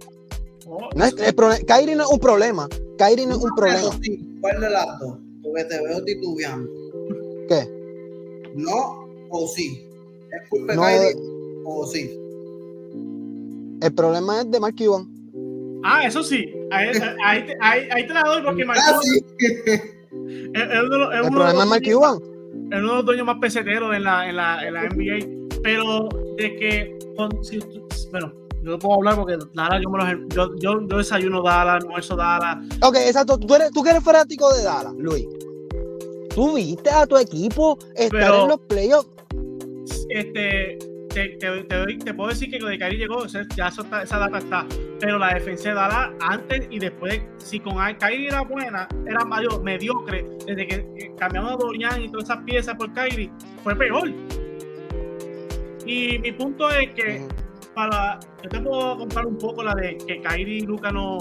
[0.66, 2.68] Oh, no es, el Kyrie no es un problema.
[2.98, 3.90] Kyrie no es un problema.
[4.40, 5.18] ¿Cuál de las dos?
[5.44, 6.68] Porque te veo titubeando.
[7.48, 7.68] ¿Qué?
[8.56, 9.86] No o sí.
[10.32, 11.14] ¿Es culpa de Kyrie
[11.64, 12.10] o sí?
[13.80, 15.08] El problema es de Mark Cuban.
[15.84, 16.52] Ah, eso sí.
[16.72, 16.90] Ahí,
[17.60, 19.80] ahí, te la doy porque Mark ah, Cuban.
[20.54, 22.37] el problema es Mike Cuban.
[22.70, 25.60] Es uno de los dueños más peseteros en la, en la, en la NBA.
[25.62, 30.86] Pero de que, bueno, yo no puedo hablar porque Dallas, yo, me los, yo, yo,
[30.86, 32.58] yo desayuno Dallas, almuerzo Dallas.
[32.82, 33.38] Ok, exacto.
[33.38, 35.26] Tú, eres, tú que eres fanático de Dallas, Luis.
[36.34, 39.08] Tú viste a tu equipo estar en los playoffs.
[40.10, 40.78] Este,
[41.38, 44.66] te, puedo decir que lo de Kyrie llegó, ya esa data está.
[45.00, 49.62] Pero la defensa de Dallas antes y después, si con Kyrie era buena, era mayor,
[49.62, 53.30] mediocre, desde que cambiamos a Dorian y todas esas piezas por Kyrie,
[53.62, 54.10] fue peor.
[55.86, 57.26] Y mi punto es que
[57.74, 61.18] para yo te puedo comprar un poco la de que Kyrie y Luca no,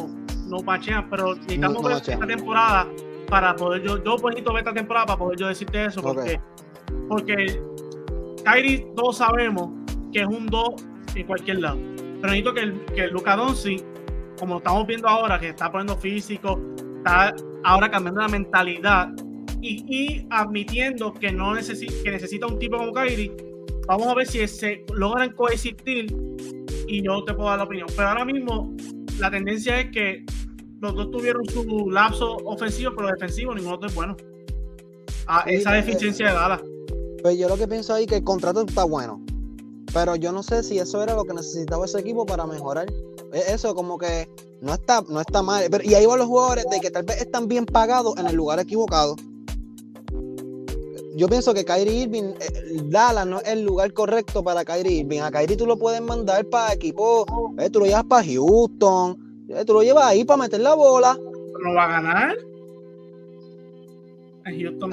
[0.48, 2.88] no pachean, pero necesitamos ver esta temporada
[3.30, 6.40] para poder yo, yo necesito ver esta temporada para poder yo decirte eso, porque,
[7.08, 7.62] porque
[8.44, 9.70] Kyrie todos sabemos
[10.18, 10.68] que es un 2
[11.14, 11.78] en cualquier lado.
[11.96, 13.86] Pero necesito que, el, que Luca Doncic,
[14.40, 16.60] como estamos viendo ahora, que está poniendo físico,
[16.98, 19.10] está ahora cambiando la mentalidad
[19.62, 23.32] y, admitiendo que no necesita, que necesita un tipo como Kyrie,
[23.88, 26.08] vamos a ver si se logran coexistir
[26.88, 27.88] y yo te puedo dar la opinión.
[27.96, 28.76] Pero ahora mismo
[29.20, 30.26] la tendencia es que
[30.82, 34.18] los dos tuvieron su lapso ofensivo, pero defensivo ninguno es bueno.
[35.28, 36.62] Ah, esa deficiencia de Dallas.
[37.22, 39.27] Pues yo lo que pienso ahí que el contrato está bueno.
[39.98, 42.86] Pero yo no sé si eso era lo que necesitaba ese equipo para mejorar.
[43.34, 44.30] E, eso como que
[44.62, 45.66] no está, no está mal.
[45.72, 48.36] Pero, y ahí van los jugadores de que tal vez están bien pagados en el
[48.36, 49.16] lugar equivocado.
[51.16, 55.22] yo pienso que Kyrie Irving, eh, Dallas no es el lugar correcto para Kyrie Irving.
[55.22, 57.26] A Kyrie tú lo puedes mandar para equipo,
[57.58, 59.18] eh, tú lo llevas para Houston,
[59.50, 61.18] eh, tú lo llevas ahí para meter la bola.
[61.64, 62.38] No va a ganar.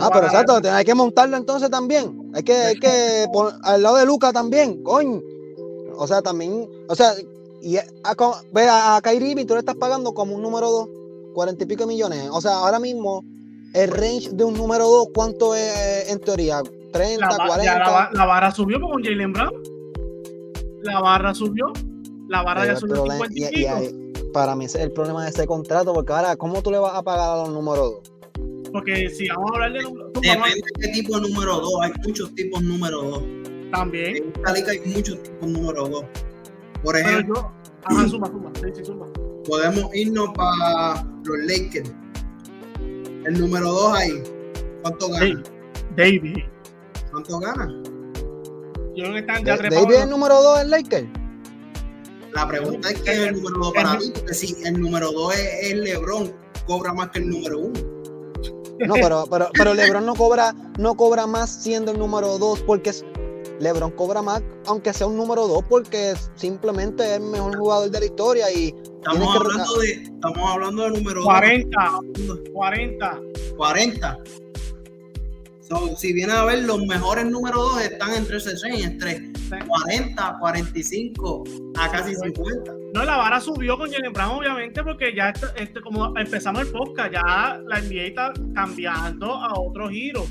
[0.00, 2.30] Ah, pero exacto, hay que montarlo entonces también.
[2.34, 5.20] Hay que, hay que poner al lado de Luca también, coño.
[5.96, 7.14] O sea, también, o sea,
[7.62, 7.84] y a,
[8.52, 10.88] ve a, Kyrie Irving tú le estás pagando como un número 2,
[11.34, 12.28] cuarenta y pico millones.
[12.30, 13.24] O sea, ahora mismo
[13.74, 16.62] el range de un número 2, ¿cuánto es en teoría?
[16.92, 18.10] 30, la, 40.
[18.12, 19.54] La, barra subió con Jalen Brown.
[20.82, 21.72] La barra subió.
[22.28, 25.92] La barra ya subió 50 y, para mí ese es el problema de ese contrato,
[25.92, 28.13] porque ahora, ¿cómo tú le vas a pagar a los números 2?
[28.74, 29.78] Porque si vamos a hablar de
[30.20, 31.80] Depende de qué tipo de número 2.
[31.82, 33.22] Hay muchos tipos número 2.
[33.70, 34.16] También.
[34.16, 36.04] En esta liga hay muchos tipos número 2.
[36.82, 37.52] Por ejemplo.
[37.84, 38.50] Ajá, suma, suma.
[38.56, 39.06] Sí, sí, suma.
[39.46, 41.92] Podemos irnos para los Lakers
[43.26, 44.22] el número 2 ahí,
[44.82, 45.42] ¿cuánto gana?
[45.96, 46.38] David.
[47.12, 47.68] ¿Cuánto gana?
[48.96, 51.08] Yo que están ya David es el número 2 en Lakers.
[52.32, 55.34] La pregunta es que es el número 2 para mí, porque si el número 2
[55.36, 56.34] es, LeBron,
[56.66, 57.93] cobra más que el número 1.
[58.80, 62.92] No, pero, pero, pero LeBron no cobra, no cobra más siendo el número 2 porque
[63.60, 68.00] LeBron cobra más, aunque sea un número 2, porque simplemente es el mejor jugador de
[68.00, 68.74] la historia y
[69.06, 72.00] Estamos hablando, de, estamos hablando de número 40,
[72.54, 73.20] 40.
[73.56, 74.18] 40.
[75.96, 79.32] Si viene a ver, los mejores números 2 están entre 60, entre
[79.66, 81.44] 40, 45
[81.78, 82.72] a casi 50.
[82.94, 86.68] No, la vara subió con Jalen Brown, obviamente, porque ya este, este, como empezamos el
[86.68, 90.24] podcast, ya la NBA está cambiando a otro giro.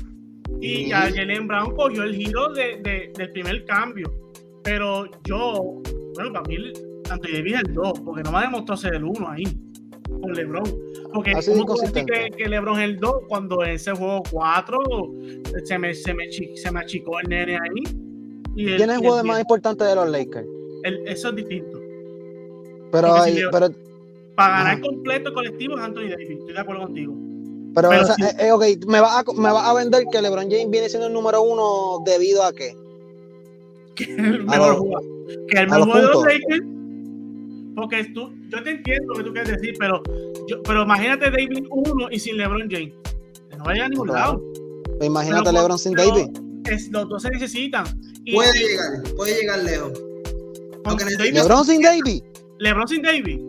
[0.60, 4.12] Y ya Jalen Brown cogió el giro de, de, del primer cambio.
[4.62, 5.82] Pero yo,
[6.14, 6.56] bueno, para mí
[7.04, 9.44] tanto Davis el 2, porque no me ha demostrado ser el 1 ahí,
[10.20, 10.64] con LeBron.
[11.14, 11.32] Porque
[11.64, 14.78] como que, que LeBron es el 2 cuando ese juego 4
[15.64, 17.82] se me, se me, se me achicó el nene ahí.
[18.56, 20.46] Y ¿Quién es el juego más importante de los Lakers?
[21.06, 21.78] eso es distinto.
[22.90, 23.14] Pero,
[23.52, 23.68] pero
[24.34, 27.14] para ganar completo colectivo es Anthony Davis, estoy de acuerdo contigo.
[27.76, 30.50] Pero, pero esa, eh, eh, ok, me va, a, me va a vender que LeBron
[30.50, 32.76] James viene siendo el número uno debido a qué?
[33.94, 35.04] Que el mejor jugador.
[35.48, 36.73] Que el mejor jugador de los Lakers
[37.74, 40.02] porque tú, yo te entiendo lo que tú quieres decir, pero,
[40.46, 42.94] yo, pero imagínate David 1 y sin LeBron James.
[43.56, 44.42] No vaya a ningún lado.
[44.98, 46.28] Pues imagínate LeBron sin David.
[46.66, 47.84] Es, los dos se necesitan.
[48.32, 49.92] puede llegar, puede llegar lejos.
[51.32, 52.22] LeBron sin David.
[52.58, 53.40] LeBron sin David.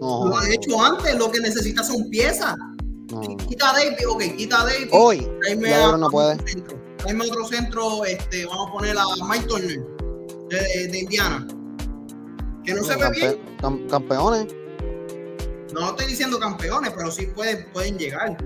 [0.00, 0.28] No.
[0.28, 2.56] Lo han hecho antes, lo que necesita son piezas.
[3.48, 4.88] Quita a David, ok, quita a David.
[4.92, 6.36] Hoy, LeBron no puede.
[6.98, 9.80] Traeme otro centro, este, vamos a poner a Mike Turner
[10.48, 11.46] de, de Indiana
[12.68, 13.88] que no se ve bien.
[13.88, 14.54] campeones.
[15.72, 18.36] No estoy diciendo campeones, pero sí pueden, pueden llegar.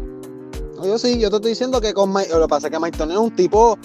[0.82, 2.98] yo sí, yo te estoy diciendo que con Mike, lo que pasa es que Mike
[2.98, 3.78] Tony es un tipo,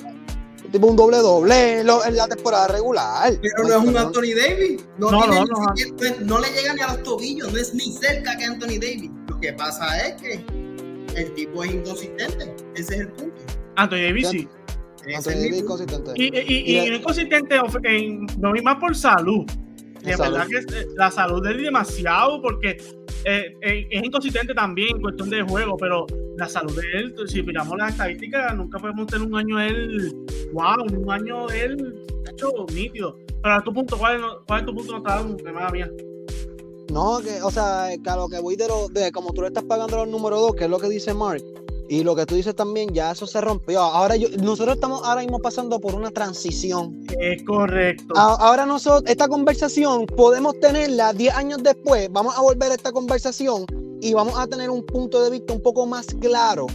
[0.64, 3.34] un tipo un doble doble en la temporada regular.
[3.42, 4.86] Pero no es un Anthony Davis.
[4.98, 8.46] No, no, no, no, le llega ni a los tobillos, no es ni cerca que
[8.46, 9.12] Anthony Davis.
[9.28, 10.46] Lo que pasa es que
[11.16, 12.56] el tipo es inconsistente.
[12.76, 13.42] Ese es el punto.
[13.76, 14.48] Anthony Davis sí.
[15.16, 16.12] Anthony Davis inconsistente.
[16.16, 17.56] Y, y, y, y, inconsistente
[18.38, 19.46] no vi más por salud
[20.12, 22.78] de verdad que eh, la salud es demasiado porque
[23.26, 26.06] eh, eh, es inconsistente también en cuestión de juego, pero
[26.38, 30.16] la salud de él, si miramos las estadísticas, nunca podemos tener un año él,
[30.54, 31.96] wow, un año él
[32.30, 33.18] hecho nítido.
[33.42, 35.92] Pero a tu punto, ¿cuál es, cuál es tu punto no mala mía?
[36.92, 39.48] No, que, o sea, que a lo que voy de, lo, de como tú le
[39.48, 41.44] estás pagando los números 2, que es lo que dice Mark,
[41.90, 43.80] y lo que tú dices también, ya eso se rompió.
[43.80, 47.06] Ahora yo, nosotros estamos ahora mismo pasando por una transición.
[47.20, 48.14] Es correcto.
[48.18, 53.66] ahora nosotros, esta conversación podemos tenerla 10 años después, vamos a volver a esta conversación
[54.02, 56.68] y vamos a tener un punto de vista un poco más claro.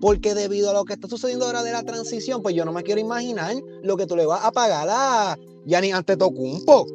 [0.00, 2.82] Porque debido a lo que está sucediendo ahora de la transición, pues yo no me
[2.82, 6.86] quiero imaginar lo que tú le vas a pagar a Yanni Antetokounmpo.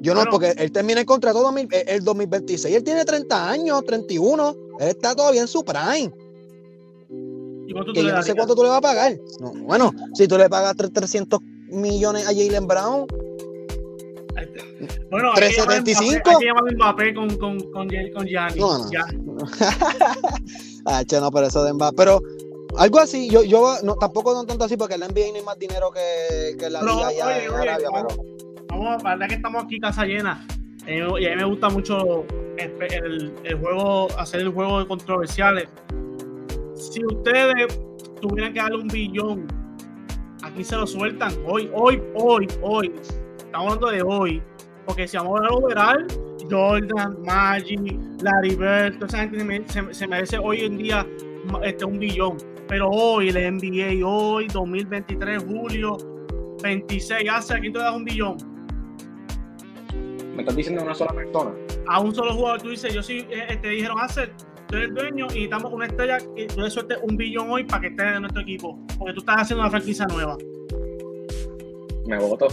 [0.00, 2.74] Yo no, porque él termina el contrato el 2026.
[2.74, 4.67] Él tiene 30 años, 31.
[4.78, 6.12] Él está todavía en su prime.
[7.66, 9.16] ¿Y cuánto que yo no sé cuánto tú le vas a pagar.
[9.66, 13.06] bueno, si tú le pagas 300 millones a Jalen Brown.
[15.10, 16.30] Bueno, 375.
[16.30, 18.60] Hay que llamar a Mbappé con, con, con, con Gianni.
[18.60, 18.86] No, no.
[20.86, 21.96] ah, che, no, pero eso de Mbappé.
[21.96, 22.22] Pero
[22.76, 25.58] algo así, yo, yo no, tampoco no tanto así porque el NBA no hay más
[25.58, 28.08] dinero que, que la liga allá en Arabia, pero
[28.68, 30.46] vamos, la verdad que estamos aquí casa llena.
[30.88, 32.24] Y a mí me gusta mucho
[32.56, 35.68] el, juego, hacer el juego de controversiales.
[36.74, 37.78] Si ustedes
[38.22, 39.46] tuvieran que darle un billón,
[40.42, 42.92] aquí se lo sueltan hoy, hoy, hoy, hoy.
[43.36, 44.42] Estamos hablando de hoy.
[44.86, 46.06] Porque si vamos a ver overall,
[46.50, 47.80] Jordan, Magic,
[48.22, 51.06] Larry Bird, toda esa gente se, se merece hoy en día
[51.64, 52.38] este, un billón.
[52.66, 55.98] Pero hoy, el NBA, hoy, 2023, julio
[56.62, 58.38] 26, hace aquí te das un billón.
[60.38, 61.52] ¿Me estás diciendo a una sola persona?
[61.88, 64.28] A un solo jugador, tú dices, yo sí, eh, te dijeron, hace,
[64.68, 67.64] tú eres dueño y estamos con una estrella y tú le sueltes un billón hoy
[67.64, 68.78] para que esté en nuestro equipo.
[68.96, 70.36] Porque tú estás haciendo una franquicia nueva.
[72.06, 72.46] Me voto.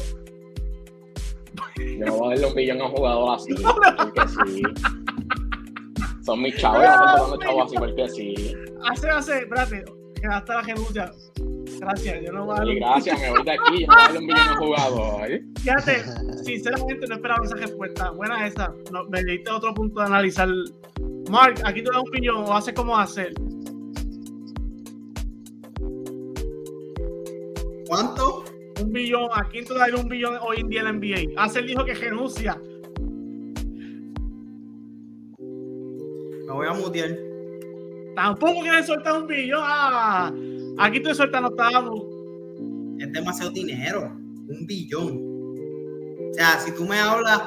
[1.78, 3.54] Yo no voy a darle un billón a un jugador así.
[3.64, 4.62] Porque sí.
[6.24, 8.56] Son mis chavos, yo no estoy chavos así porque sí.
[8.90, 9.86] Hace, hace, espérate,
[10.20, 11.12] que hasta la renuncia.
[11.80, 12.76] Gracias, yo no voy a darle.
[12.76, 15.30] gracias, me voy de aquí, yo no voy a darle un billón a un jugador.
[15.62, 16.04] Fíjate,
[16.44, 18.12] sinceramente no esperaba esa respuesta.
[18.12, 18.74] Buena esa.
[19.10, 20.50] me diste otro punto de analizar.
[21.30, 23.34] Mark, aquí te da un billón o hace como hacer.
[27.88, 28.44] ¿Cuánto?
[28.82, 29.30] Un billón.
[29.34, 31.42] ¿A quién te da un billón hoy en día en la NBA?
[31.42, 32.58] Hacer dijo que renuncia.
[35.40, 37.18] Me voy a mutear.
[38.16, 39.62] Tampoco quieres soltar un billón.
[39.64, 40.32] Ah,
[40.78, 41.50] aquí te sueltas no.
[43.00, 44.12] Es demasiado dinero.
[44.48, 45.18] Un billón.
[46.32, 47.42] O sea, si tú me hablas,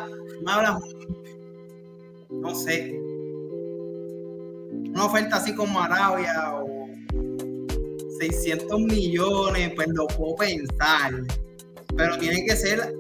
[0.45, 0.81] me hablas,
[2.31, 2.99] no sé,
[4.99, 6.89] una oferta así como Arabia o
[8.19, 11.23] 600 millones, pues lo puedo pensar.
[11.97, 12.95] Pero tiene que ser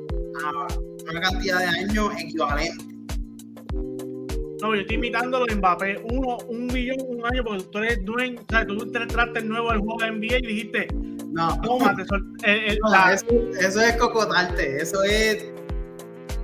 [1.10, 2.97] una cantidad de años equivalente.
[4.60, 6.02] No, yo estoy imitando los Mbappé.
[6.10, 9.78] Uno, un millón, un año, porque tú eres dueño, o sea, tú entraste nuevo al
[9.78, 10.88] juego de NBA y dijiste,
[11.30, 11.94] no, toma,
[12.44, 12.78] eh, eh,
[13.60, 15.44] eso, es cocotarte, eso es,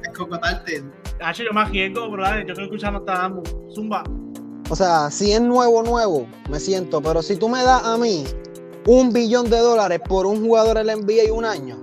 [0.02, 0.84] es cocotarte.
[1.20, 3.42] H, yo más riesgo, bro, yo creo que escuchando está dando.
[3.74, 4.04] Zumba.
[4.70, 8.24] O sea, si es nuevo, nuevo, me siento, pero si tú me das a mí
[8.86, 11.82] un billón de dólares por un jugador en la NBA y un año,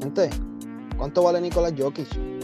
[0.00, 0.30] gente,
[0.96, 2.39] ¿cuánto vale Nicolás Jokic?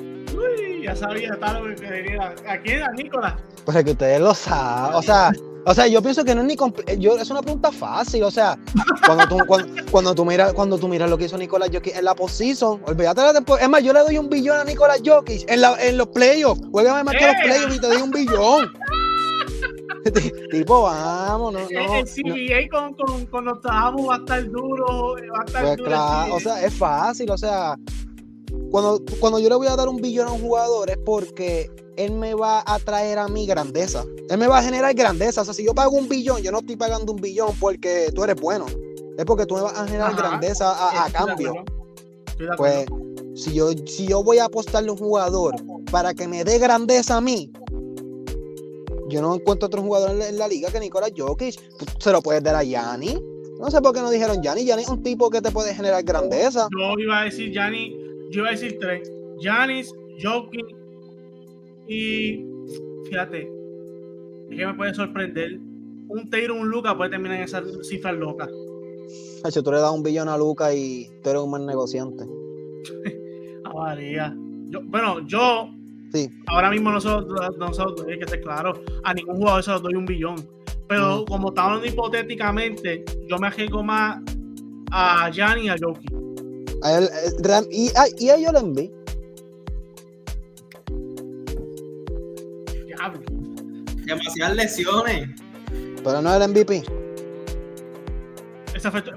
[0.86, 2.34] Ya sabía, lo que quería.
[2.48, 3.34] ¿A quién era Nicolás?
[3.64, 4.94] Pues es que ustedes lo saben.
[4.94, 5.32] O sea,
[5.64, 6.56] o sea, yo pienso que no es ni
[6.98, 8.56] yo es una pregunta fácil, o sea,
[9.04, 9.38] cuando tú,
[9.90, 13.20] cuando, tú miras cuando tú miras lo que hizo Nicolás Jokic en la posición, olvídate
[13.20, 13.64] la temporada.
[13.64, 16.60] Es más, yo le doy un billón a Nicolás Jokic en, la, en los playoffs.
[16.70, 18.72] Juegame más que los playoffs y te doy un billón.
[20.52, 21.94] tipo, vamos, no, no.
[21.96, 25.90] El CBA con, con, con los va a estar duro, va a estar pues duro.
[25.90, 27.76] Claro, o sea, es fácil, o sea,
[28.70, 32.12] cuando, cuando yo le voy a dar un billón a un jugador es porque él
[32.12, 34.04] me va a traer a mí grandeza.
[34.28, 35.42] Él me va a generar grandeza.
[35.42, 38.24] O sea, si yo pago un billón, yo no estoy pagando un billón porque tú
[38.24, 38.66] eres bueno.
[39.16, 41.64] Es porque tú me vas a generar grandeza a, cambio.
[42.56, 42.86] Pues,
[43.34, 45.54] si yo, si yo voy a apostarle a un jugador
[45.90, 47.50] para que me dé grandeza a mí,
[49.08, 51.58] yo no encuentro otro jugador en la, liga que Nicolás Jokic.
[51.98, 53.18] Se lo puedes dar a Yanni.
[53.58, 54.66] No sé por qué no dijeron Yanni.
[54.66, 56.68] Yanni es un tipo que te puede generar grandeza.
[56.78, 59.10] Yo iba a decir Yanni yo iba a decir tres.
[59.40, 60.66] Janis, Jokic
[61.88, 62.44] y
[63.08, 63.50] fíjate,
[64.50, 65.58] es que me puede sorprender.
[66.08, 68.48] Un Taylor, un Luca puede terminar en esas cifras locas.
[69.44, 72.24] Hecho, tú le das un billón a Luca y tú eres un buen negociante.
[73.64, 74.34] a María.
[74.68, 75.68] Yo, bueno, yo
[76.12, 76.28] sí.
[76.46, 78.72] ahora mismo nosotros, nosotros, hay que ser claro,
[79.04, 80.36] a ningún jugador se lo doy un billón.
[80.88, 84.22] Pero como estamos hipotéticamente, yo me arriesgo más
[84.92, 86.25] a Gianni y a Jokic.
[86.88, 88.92] Eh, y, a, y a ellos lo envié.
[94.04, 95.28] Demasiadas lesiones.
[96.04, 96.84] Pero no el MVP.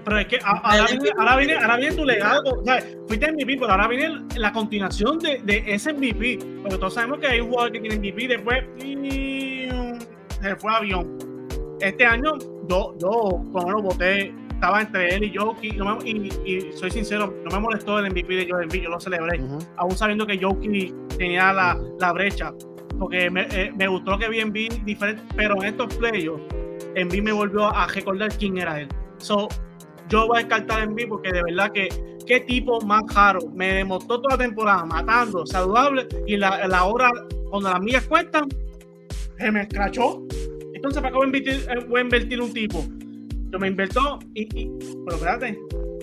[0.03, 2.53] pero es que ahora viene, ahora viene, ahora viene tu legado.
[2.59, 6.39] O sea, fuiste MVP, pero ahora viene la continuación de, de, ese MVP.
[6.63, 9.67] Porque todos sabemos que hay un jugador que tiene MVP, después y,
[10.41, 11.17] se fue a avión.
[11.79, 12.33] Este año
[12.67, 13.09] yo, yo
[13.51, 15.73] como lo voté estaba entre él y Jokic.
[16.45, 19.39] y, soy sincero, no me molestó el MVP de Joel Embiid, yo lo celebré,
[19.77, 22.53] aún sabiendo que Jokic tenía la, la brecha,
[22.99, 26.43] porque me, eh, me, gustó que vi Embiid diferente, pero en estos playoffs,
[26.95, 28.89] Embiid me volvió a recordar quién era él.
[29.19, 29.47] So,
[30.09, 31.87] yo voy a descartar a Embiid porque de verdad que
[32.25, 33.39] qué tipo más caro.
[33.53, 37.09] Me demostró toda la temporada matando, saludable, y la, la hora,
[37.49, 38.49] cuando las millas cuentan,
[39.37, 40.21] se me escrachó.
[40.73, 42.85] Entonces, ¿para qué voy a invertir, eh, voy a invertir un tipo
[43.51, 44.71] yo me invierto y, y,
[45.05, 45.59] pero espérate,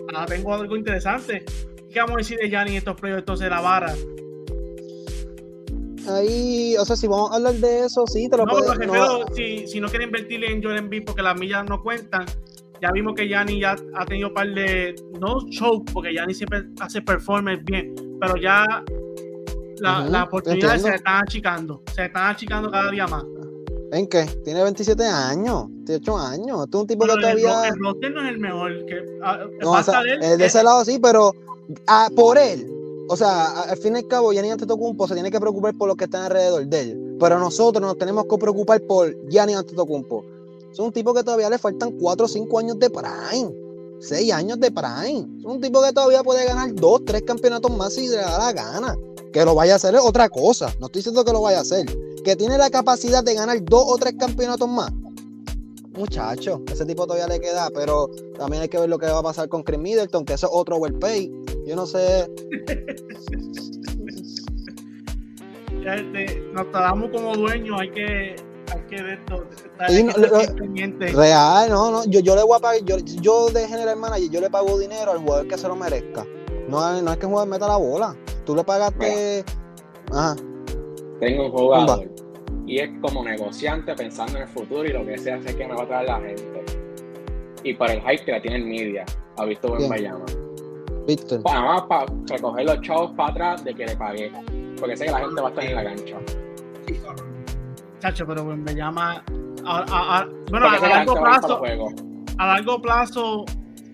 [0.09, 1.45] ahora tengo algo interesante.
[1.93, 3.95] ¿Qué vamos a decir de Yanni en estos proyectos de la vara?
[6.09, 9.25] Ahí, o sea, si vamos a hablar de eso, sí, te lo no, puedo no,
[9.35, 12.27] si, si no quieren invertir en Joel Embiid porque las millas no cuentan,
[12.81, 16.65] ya vimos que Yanni ya ha tenido un par de, no show, porque Yanni siempre
[16.81, 18.65] hace performance bien, pero ya
[19.79, 23.25] la, uh las oportunidades se están achicando, se están achicando cada día más.
[23.93, 24.25] ¿En qué?
[24.45, 26.65] Tiene 27 años, 18 años.
[26.65, 27.69] Este es un tipo que todavía.
[27.69, 28.87] El roster no es el mejor.
[28.87, 31.33] Que, ah, no, o sea, de ese lado sí, pero
[31.87, 32.73] ah, por él.
[33.09, 35.95] O sea, al fin y al cabo, Gianni Antetokounmpo se tiene que preocupar por lo
[35.95, 37.17] que está alrededor de él.
[37.21, 40.25] Pero nosotros nos tenemos que preocupar por Gianni Antetokounmpo.
[40.73, 43.55] Es un tipo que todavía le faltan 4 o 5 años de prime.
[44.01, 45.27] 6 años de prime.
[45.39, 48.53] Es un tipo que todavía puede ganar 2, 3 campeonatos más si le da la
[48.53, 48.97] gana.
[49.33, 50.67] Que lo vaya a hacer es otra cosa.
[50.81, 51.87] No estoy diciendo que lo vaya a hacer.
[52.27, 54.91] Que tiene la capacidad de ganar 2 o 3 campeonatos más.
[55.97, 59.23] Muchacho, ese tipo todavía le queda, pero también hay que ver lo que va a
[59.23, 61.31] pasar con Chris Middleton, que ese es otro overpay.
[61.69, 62.29] Yo no sé.
[65.87, 68.35] este, nos damos como dueños, hay que
[68.75, 69.47] hay que ver todo.
[71.13, 74.41] real, no, no, yo, yo le voy a pagar, yo, yo de general manager, yo
[74.41, 76.27] le pago dinero al jugador que se lo merezca.
[76.69, 78.17] No, no es que el jugador meta la bola.
[78.45, 79.45] Tú le pagaste.
[80.11, 80.35] Ajá.
[81.21, 82.09] Tengo un jugador
[82.67, 85.75] y es como negociante pensando en el futuro y lo que sea hace que me
[85.75, 86.65] va a traer la gente.
[87.63, 89.05] Y para el hype que la tiene el media,
[89.39, 90.25] ha visto buen Bayama.
[91.07, 91.43] Víctor.
[91.43, 94.33] Para más para recoger los chavos para atrás de que le pagué.
[94.79, 96.17] Porque sé que la gente va a estar en la cancha.
[98.01, 99.25] Chacho, pero me llama.
[100.51, 101.63] bueno, a largo plazo.
[102.39, 103.45] A largo plazo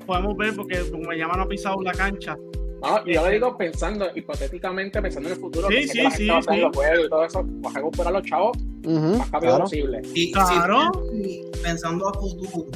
[0.07, 2.37] podemos ver porque me llama no ha pisado la cancha
[2.83, 6.27] no, y yo le digo pensando, hipotéticamente, pensando en el futuro, sí, sí, sí, sí.
[6.27, 10.03] los juegos y todo eso, vas a recuperar a los chavos más rápido posible.
[10.15, 10.91] Y, claro.
[11.63, 12.67] pensando a futuro,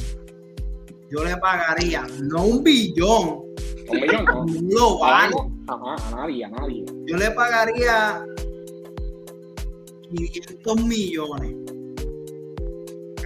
[1.10, 3.42] yo le pagaría, no un billón,
[3.88, 4.40] un billón, no.
[4.42, 5.32] un global.
[5.68, 6.84] A nadie, a nadie.
[7.06, 8.24] Yo le pagaría
[10.08, 11.54] 500 millones,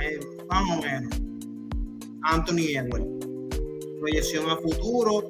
[0.01, 1.21] eh, más o menos,
[2.23, 3.07] Anthony Edwards.
[4.01, 5.29] Proyección a futuro,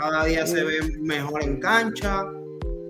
[0.00, 2.24] cada día se ve mejor en cancha,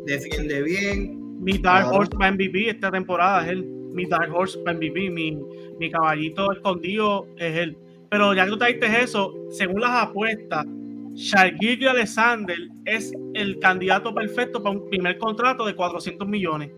[0.06, 1.42] defiende bien.
[1.42, 3.64] Mi Dark Horse para MVP esta temporada es él.
[3.64, 5.36] Mi Dark Horse para MVP, mi,
[5.78, 7.76] mi caballito escondido es él.
[8.10, 10.64] Pero ya que tú trajiste eso, según las apuestas,
[11.14, 16.70] Shargiri Alexander es el candidato perfecto para un primer contrato de 400 millones.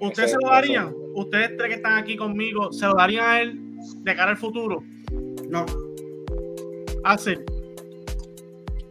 [0.00, 0.94] ¿Ustedes se lo darían?
[1.14, 3.60] ¿Ustedes tres que están aquí conmigo, se lo darían a él
[4.02, 4.84] de cara al futuro?
[5.48, 5.66] No.
[7.02, 7.38] Hace.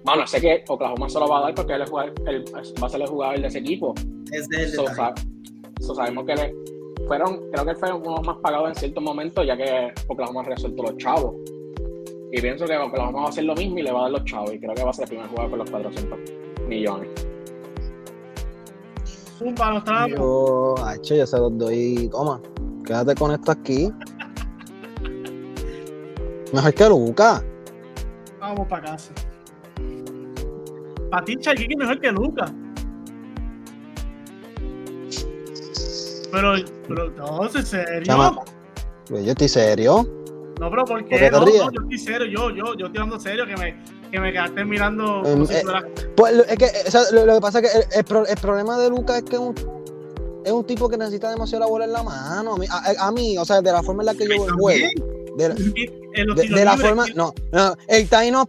[0.06, 3.08] Bueno, sé que Oklahoma se lo va a dar porque él, va a ser el
[3.08, 3.96] jugador de ese equipo.
[4.32, 6.56] Es de so, sabemos que le,
[7.08, 10.98] fueron, creo que fueron uno más pagados en ciertos momentos, ya que Oklahoma resuelto los
[10.98, 11.36] chavos.
[12.32, 14.26] Y pienso que Oklahoma va a hacer lo mismo y le va a dar los
[14.26, 14.54] chavos.
[14.54, 16.20] Y creo que va a ser el primer jugador con los 400
[16.68, 17.10] millones.
[19.40, 20.20] Zumba, los tramos.
[20.20, 22.10] Yo, H, ya se los doy.
[22.12, 22.40] Toma,
[22.86, 23.92] quédate con esto aquí.
[26.54, 27.44] Mejor que Luca.
[28.40, 29.12] Vamos para casa.
[31.10, 32.52] Para ti, es mejor que Lucas.
[36.32, 36.54] Pero,
[36.88, 38.36] pero, no, ¿en serio?
[39.10, 40.08] Yo estoy serio.
[40.60, 41.30] No, pero ¿por qué?
[41.32, 43.82] No, no, yo estoy serio, yo, yo, yo estoy dando serio que me,
[44.12, 45.24] que me quedaste mirando.
[45.26, 45.64] Eh, eh,
[46.16, 48.90] pues es que o sea, lo, que pasa es que el, el, el problema de
[48.90, 49.56] Lucas es que es un,
[50.46, 52.56] es un tipo que necesita demasiado la bola en la mano.
[52.70, 54.88] A, a, mí, o sea, de la forma en la que yo juego.
[55.38, 58.48] De la, de, la forma, no, no, el Tainos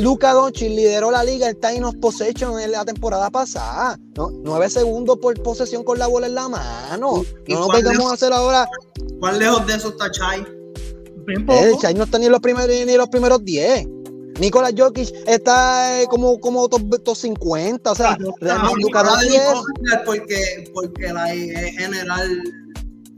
[0.00, 4.30] Luca Doncic lideró la liga, el Tainos Possession en la temporada pasada, ¿no?
[4.30, 7.24] Nueve segundos por posesión con la bola en la mano.
[7.48, 8.68] No nos vengamos a hacer ahora.
[9.18, 10.46] ¿Cuán lejos de eso está Chai?
[11.26, 13.88] El Chai no está ni en los primeros ni los primeros 10.
[14.38, 19.40] Nicolás Jokic está eh, como, como top, 50, o sea, realmente Luca Doncic
[20.04, 22.42] porque, porque la general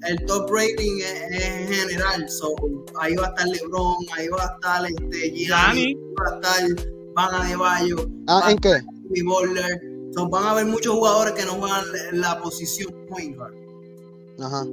[0.02, 2.28] el top rating es, general.
[2.28, 2.54] So,
[3.00, 7.48] ahí va a estar LeBron, ahí va a estar este, Gianni, va a estar Van
[7.48, 7.96] de Bayo.
[8.28, 8.82] Ah, ¿en qué?
[9.24, 9.80] Bowler.
[10.14, 13.54] So, van a haber muchos jugadores que no juegan la posición point guard.
[14.40, 14.64] Ajá.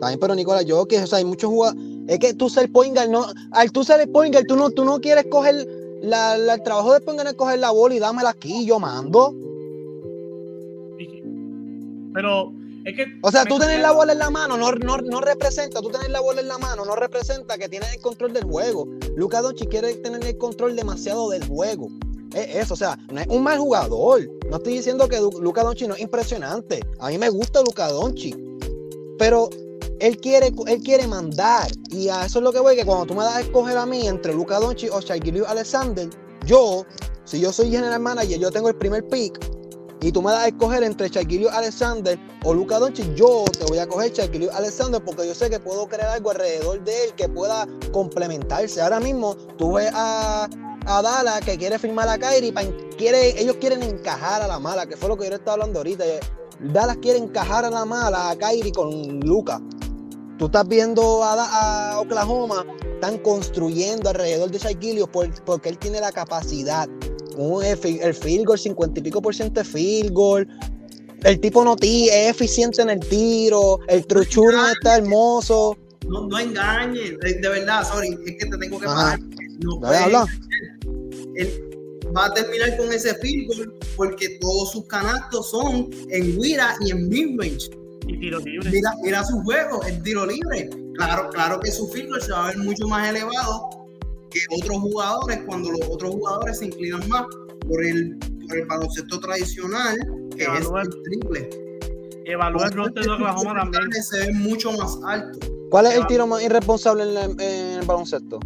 [0.00, 1.82] También, pero Nicolás, yo que, o sea, hay muchos jugadores.
[2.08, 4.84] Es que tú ser point guard, no, al tú ser point guard, tú no, tú
[4.84, 5.66] no quieres coger
[6.02, 9.34] la, el trabajo de point guard es coger la bola y dámela aquí, yo mando.
[12.12, 12.52] Pero
[13.22, 16.20] o sea, tú tener la bola en la mano no, no, representa, tú tener la
[16.20, 18.88] bola en la mano no representa que tienes el control del juego.
[19.16, 21.88] Luca Doncic quiere tener el control demasiado del juego.
[22.34, 24.28] Es eso, o sea, no es un mal jugador.
[24.48, 26.80] No estoy diciendo que Luca Doncic no es impresionante.
[27.00, 28.38] A mí me gusta Luca Doncic.
[29.18, 29.50] Pero
[30.00, 31.70] él quiere, él quiere mandar.
[31.90, 33.86] Y a eso es lo que voy, que cuando tú me das a escoger a
[33.86, 36.08] mí entre Luca Doncic o Shaquille Alexander,
[36.46, 36.86] yo,
[37.24, 39.38] si yo soy general manager, yo tengo el primer pick,
[40.02, 43.78] y tú me das a escoger entre Shaquille Alexander o Luca Doncic, yo te voy
[43.78, 47.28] a coger Shaquille Alexander porque yo sé que puedo crear algo alrededor de él que
[47.28, 48.80] pueda complementarse.
[48.80, 50.48] Ahora mismo tú ves a,
[50.86, 52.54] a Dala que quiere firmar a Kyrie,
[52.96, 56.04] quiere, ellos quieren encajar a la mala, que fue lo que yo estaba hablando ahorita.
[56.60, 59.60] Dallas quiere encajar a la mala a Kyrie con Luca.
[60.38, 65.04] Tú estás viendo a, Oklahoma, están construyendo alrededor de Shaquille
[65.44, 66.88] porque él tiene la capacidad
[67.40, 70.48] el field goal, 50 y pico por ciento de field goal.
[71.24, 75.76] El tipo no tira, es eficiente en el tiro, el truchurro está hermoso.
[76.08, 79.18] no, no engañes, de, verdad, sorry, es que te tengo que pagar.
[79.60, 79.80] No
[81.36, 81.70] Él
[82.16, 87.08] va a terminar con ese field porque todos sus canastos son en Wira y en
[87.08, 87.68] midrange.
[88.06, 88.70] Y tiro libre.
[88.70, 90.70] Mira, mira su juego, el tiro libre.
[90.94, 93.79] Claro, claro que su field se va a ver mucho más elevado
[94.30, 97.26] que otros jugadores cuando los otros jugadores se inclinan más
[97.68, 98.16] por el,
[98.46, 99.96] por el baloncesto tradicional
[100.36, 101.50] que es el triple.
[102.24, 104.02] Evalúa el roster de Oklahoma también.
[104.02, 105.38] Se ve mucho más alto.
[105.70, 108.40] ¿Cuál es el tiro más irresponsable en, el baloncesto?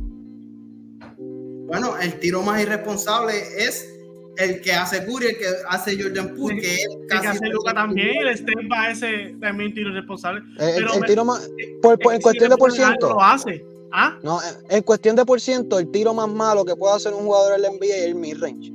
[1.66, 3.88] Bueno, el tiro más irresponsable es
[4.36, 7.16] el que hace Curry, el que hace Jordan Poole, que es casi.
[7.16, 10.42] El que hace Luca también, el step va ese también tiro irresponsable.
[10.58, 11.48] El, el tiro más.
[11.82, 13.10] Por, en cuestión de por ciento.
[13.10, 13.64] Lo hace.
[13.96, 14.18] ¿Ah?
[14.24, 14.40] No,
[14.70, 17.62] en cuestión de por ciento, el tiro más malo que puede hacer un jugador en
[17.62, 18.72] la NBA es el mid-range.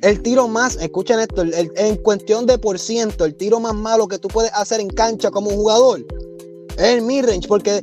[0.00, 4.18] El tiro más, escuchen esto, en cuestión de por ciento, el tiro más malo que
[4.18, 6.02] tú puedes hacer en cancha como jugador
[6.78, 7.82] es el mid-range, porque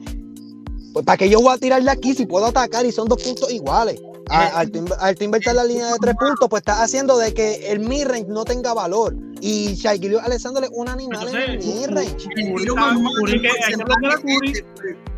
[0.91, 3.51] pues, ¿para que yo voy a tirarle aquí si puedo atacar y son dos puntos
[3.51, 4.01] iguales?
[4.29, 8.27] al, al, invertir la línea de tres puntos, pues está haciendo de que el mid-range
[8.27, 9.15] no tenga valor.
[9.39, 12.27] Y Shaquille Alexander es un animal en el mid-range.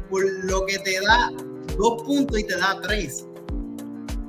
[0.09, 1.31] Por lo que te da
[1.77, 3.25] dos puntos y te da tres.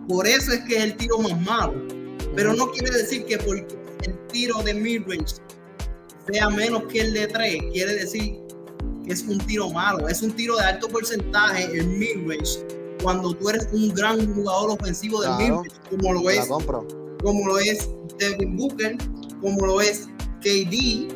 [0.08, 1.74] Por eso es que es el tiro más malo.
[2.34, 3.66] Pero no quiere decir que porque
[4.04, 5.36] el tiro de midrange
[6.30, 8.38] sea menos que el de tres, quiere decir
[9.04, 10.08] que es un tiro malo.
[10.08, 12.64] Es un tiro de alto porcentaje el midrange
[13.02, 16.48] cuando tú eres un gran jugador ofensivo del midrange, como lo es,
[17.22, 18.96] como lo es Devin Booker,
[19.40, 20.08] como lo es
[20.40, 21.08] KD,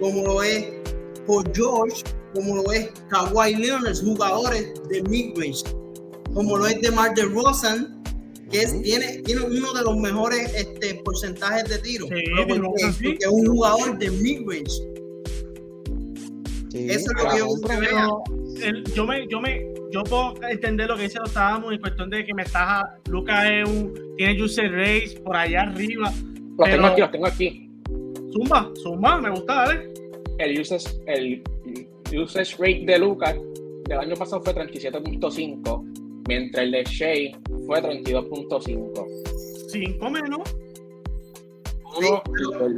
[0.00, 0.66] como lo es
[1.26, 2.02] Paul George,
[2.34, 5.64] como lo es Kawhi Leonard, jugadores de midrange,
[6.34, 8.02] como lo es DeMar DeRozan,
[8.50, 13.46] que es, tiene, tiene uno de los mejores este, porcentajes de tiro, porque, es un
[13.46, 14.94] jugador de midrange.
[16.74, 18.22] Eso es lo que yo
[18.94, 22.34] yo me, yo me, yo puedo entender lo que dice Octavio en cuestión de que
[22.34, 26.12] me está, Lucas es un, tiene user race por allá arriba.
[26.58, 27.70] Los tengo aquí, los tengo aquí.
[28.32, 29.92] Zumba, zumba, me gusta, dale.
[30.38, 31.42] El usage, el
[32.22, 33.36] usage rate de Lucas
[33.88, 39.06] del año pasado fue 37.5, mientras el de Shea fue 32.5.
[39.68, 40.40] ¿Cinco menos?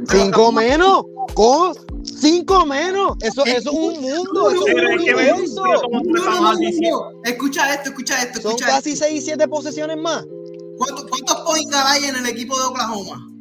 [0.09, 1.03] ¿Cinco menos?
[1.33, 1.73] ¿Cómo?
[2.03, 3.17] ¿Cinco menos?
[3.21, 4.51] Eso, eso es un mundo.
[4.51, 4.73] Eso es
[5.87, 6.01] un
[7.23, 8.41] Escucha esto, escucha esto.
[8.41, 10.25] Son casi 6 y 7 posesiones más.
[10.77, 13.36] ¿Cuántos, cuántos points hay en el equipo de Oklahoma?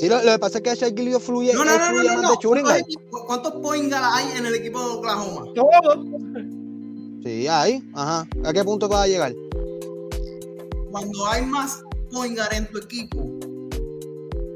[0.00, 2.38] Sí, lo, que pasa es que Shaq Gilio fluye, no, no, no, fluye no, no,
[2.40, 5.44] ¿Cuántos, ¿Cuántos point hay en el equipo de Oklahoma?
[5.54, 6.06] Todos.
[7.22, 7.82] Sí, hay.
[7.94, 8.26] Ajá.
[8.46, 9.34] ¿A qué punto va a llegar?
[10.90, 13.18] Cuando hay más point en tu equipo,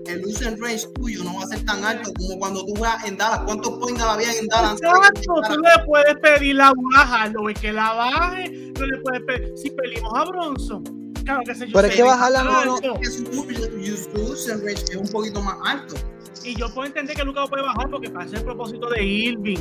[0.07, 3.19] el usage range tuyo no va a ser tan alto como cuando tú juegas en
[3.19, 3.41] Dallas.
[3.45, 4.81] ¿Cuántos points había en Dallas?
[4.81, 9.53] Exacto, tú le puedes pedir la baja, lo que la baje, no le puedes pedir.
[9.59, 11.04] Si pedimos a Bronson
[11.55, 12.65] Se Pero es que bajarla no.
[12.65, 12.97] no.
[13.01, 13.21] Es
[14.97, 15.95] un poquito más alto.
[16.45, 19.59] Y yo puedo entender que Luca puede bajar porque para el propósito de Irving,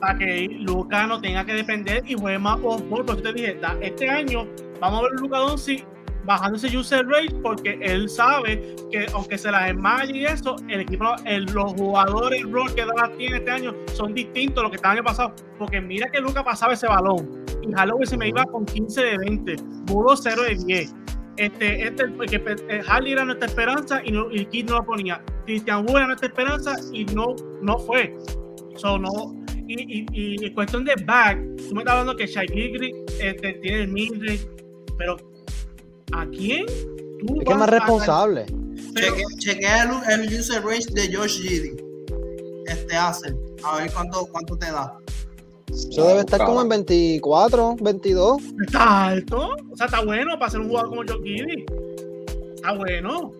[0.00, 3.06] para que Luca no tenga que depender y juegue más off-ball.
[3.06, 4.46] Porque te dije, este año
[4.80, 5.38] vamos a ver a Luca
[6.26, 10.80] bajando ese user rate porque él sabe que aunque se las enmaye y eso, el
[10.80, 11.04] equipo,
[11.54, 14.98] los jugadores el rol que Dallas tiene este año son distintos a los que estaban
[14.98, 15.34] el pasado.
[15.58, 19.18] Porque mira que Luca pasaba ese balón y Halloween se me iba con 15 de
[19.18, 19.56] 20,
[19.86, 20.94] Budo 0 de 10
[21.36, 25.22] este, este, porque eh, Harley era nuestra esperanza y, no, y Kid no lo ponía.
[25.44, 28.16] Christian Wood era nuestra esperanza y no, no fue.
[28.76, 29.34] So, no,
[29.68, 34.46] y, y, cuestión de back, tú me estás hablando que Shaquille este, tiene el midrange,
[34.98, 35.16] pero
[36.12, 36.66] ¿a quién?
[37.26, 38.46] ¿Tú es que más responsable.
[39.38, 41.76] Chequea el, el, user range de Josh Giddy.
[42.66, 43.34] Este hace.
[43.64, 44.98] A ver cuánto, cuánto te da.
[45.68, 48.42] Eso debe estar como en 24, 22.
[48.66, 49.56] Está alto.
[49.70, 51.64] O sea, está bueno para ser un jugador como John Giddy.
[52.54, 53.32] Está bueno.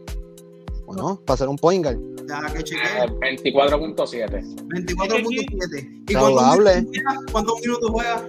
[0.87, 1.99] Bueno, para ser un point guard.
[1.99, 4.67] 24.7.
[4.69, 6.05] 24.7.
[6.09, 6.87] ¿Y Saludable.
[7.33, 8.25] cuántos minutos juega?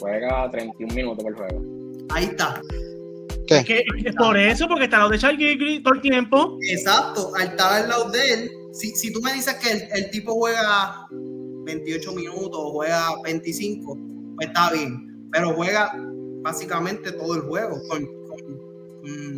[0.00, 1.77] Juega 31 minutos por juego.
[2.10, 2.60] Ahí está.
[3.46, 3.64] ¿Qué?
[3.64, 6.58] Que, por eso, porque está al lado de Charlie todo el tiempo.
[6.68, 10.10] Exacto, al estar al lado de él, si, si tú me dices que el, el
[10.10, 13.98] tipo juega 28 minutos, juega 25,
[14.36, 15.28] pues está bien.
[15.32, 15.92] Pero juega
[16.42, 17.76] básicamente todo el juego.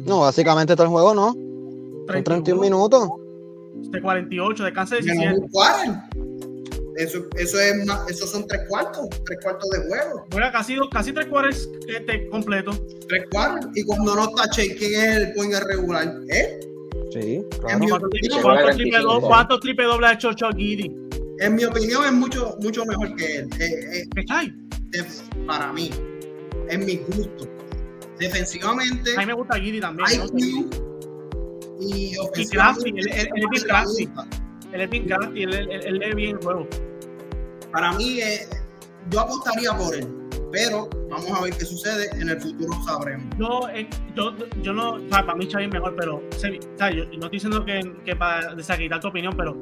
[0.06, 1.34] no, básicamente todo el juego no.
[2.06, 3.08] 31 minutos.
[3.90, 5.40] De 48, descansa 17.
[7.00, 7.74] Eso, eso es
[8.08, 10.26] esos son tres cuartos, tres cuartos de juego.
[10.30, 12.72] Bueno, casi, casi tres cuartos este, completo.
[13.08, 13.70] Tres cuartos.
[13.74, 16.14] Y cuando no está Che, ¿quién es el point regular?
[16.28, 16.60] ¿Eh?
[17.12, 17.80] Sí, claro.
[19.22, 21.10] ¿Cuántos triple doble ha hecho Chuck Giddy?
[21.40, 23.48] en mi opinión es mucho, mucho mejor que él.
[23.58, 25.04] Eh, eh,
[25.46, 25.90] para mí,
[26.68, 27.48] en mi gusto.
[28.18, 29.14] Defensivamente.
[29.16, 30.06] A mí me gusta Giri también.
[31.80, 32.90] y ofensivamente.
[32.90, 34.08] Y él, es bien crafty.
[34.72, 36.68] Él es bien crafty, él, él, lee bien el juego.
[37.72, 38.48] Para mí, eh,
[39.10, 40.20] yo apostaría por él
[40.52, 42.08] pero vamos a ver qué sucede.
[42.20, 43.26] En el futuro sabremos.
[43.38, 46.50] Yo, eh, yo, yo no, o sea, para mí Xavi es mejor, pero o sea,
[46.90, 49.58] yo no estoy diciendo que, que para desacreditar tu opinión, pero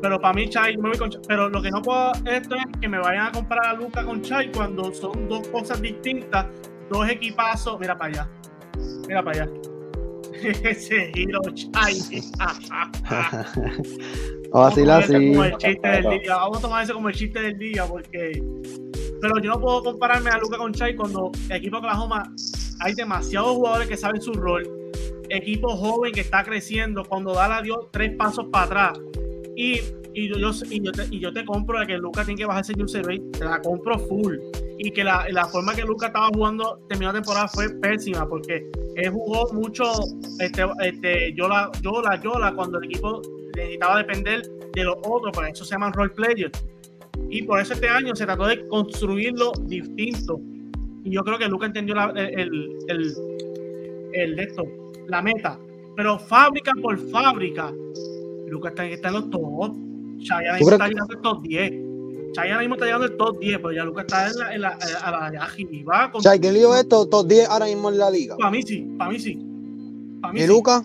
[0.00, 2.88] pero para mí Chai me voy con pero lo que no puedo esto es que
[2.88, 6.46] me vayan a comprar a Luca con Chai cuando son dos cosas distintas,
[6.90, 8.28] dos equipazos, mira para allá.
[9.06, 9.71] Mira para allá.
[10.42, 12.00] Ese giro Chai.
[14.52, 15.12] Vamos a así.
[15.12, 16.36] Como el chiste del día.
[16.36, 18.42] Vamos a tomar eso como el chiste del día porque
[19.22, 22.34] pero yo no puedo compararme a Luca con Chai cuando el equipo de Oklahoma
[22.80, 24.64] hay demasiados jugadores que saben su rol.
[25.28, 28.98] Equipo joven que está creciendo, cuando da la dio tres pasos para atrás
[29.54, 29.80] y,
[30.12, 32.72] y, yo, y, yo te, y yo te compro de que Lucas tiene que bajarse
[32.76, 34.36] user rate, te la compro full.
[34.78, 38.68] Y que la, la forma que Lucas estaba jugando, terminó la temporada, fue pésima, porque
[38.96, 39.84] él jugó mucho
[40.38, 43.22] este, este, Yola, Yola, Yola, cuando el equipo
[43.56, 44.42] necesitaba depender
[44.74, 46.64] de los otros, por eso se llaman role players.
[47.30, 50.40] Y por eso este año se trató de construirlo distinto.
[51.04, 53.14] Y yo creo que Lucas entendió la, el, el,
[54.12, 54.64] el, esto,
[55.08, 55.58] la meta.
[55.96, 57.72] Pero fábrica por fábrica,
[58.48, 59.74] Lucas está, está en los top.
[59.74, 61.72] Mismo está llegando el top 10.
[62.32, 64.68] Chaya mismo está llegando el top 10, pero ya Lucas está en la, en la,
[65.02, 66.10] a la, arriba.
[66.20, 67.06] Chay, ¿qué lío es esto?
[67.06, 68.36] Top 10 ahora mismo en la liga.
[68.36, 69.38] Para mí sí, para mí sí.
[70.22, 70.82] Para mí ¿Y Lucas?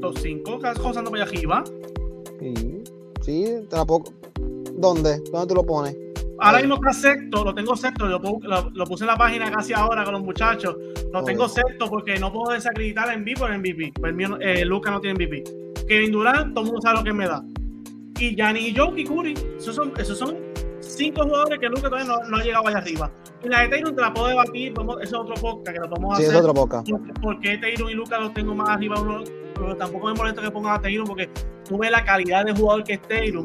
[0.00, 1.64] Top 5, cosas no para allá arriba.
[2.40, 2.82] Sí,
[3.22, 4.12] sí, tampoco.
[4.72, 5.20] ¿Dónde?
[5.30, 5.96] ¿Dónde tú lo pones?
[6.40, 10.02] Ahora mismo está sexto, lo tengo sexto, lo, lo, puse en la página casi ahora
[10.02, 10.76] con los muchachos.
[11.12, 13.92] Lo tengo sexto porque no puedo desacreditar a MVP por MVP.
[14.00, 15.44] Pues el mío, eh, Lucas no tiene MVP.
[15.86, 17.44] Kevin Durant, todo el mundo sabe lo que me da.
[18.18, 20.53] Y Gianni y Joe Kikuri, esos son, esos son
[20.96, 23.10] cinco jugadores que Lucas todavía no, no, ha llegado allá arriba.
[23.42, 26.16] Y la de Taylor te la puedo debatir, eso es otro podcast que lo podemos
[26.16, 26.34] sí, hacer.
[26.34, 26.88] es otro podcast.
[27.20, 29.00] ¿Por qué Taylor y Lucas los tengo más arriba?
[29.00, 29.24] Uno,
[29.54, 31.28] pero tampoco me molesta que pongan a Taylor porque
[31.68, 33.44] tú ves la calidad de jugador que es Taylor.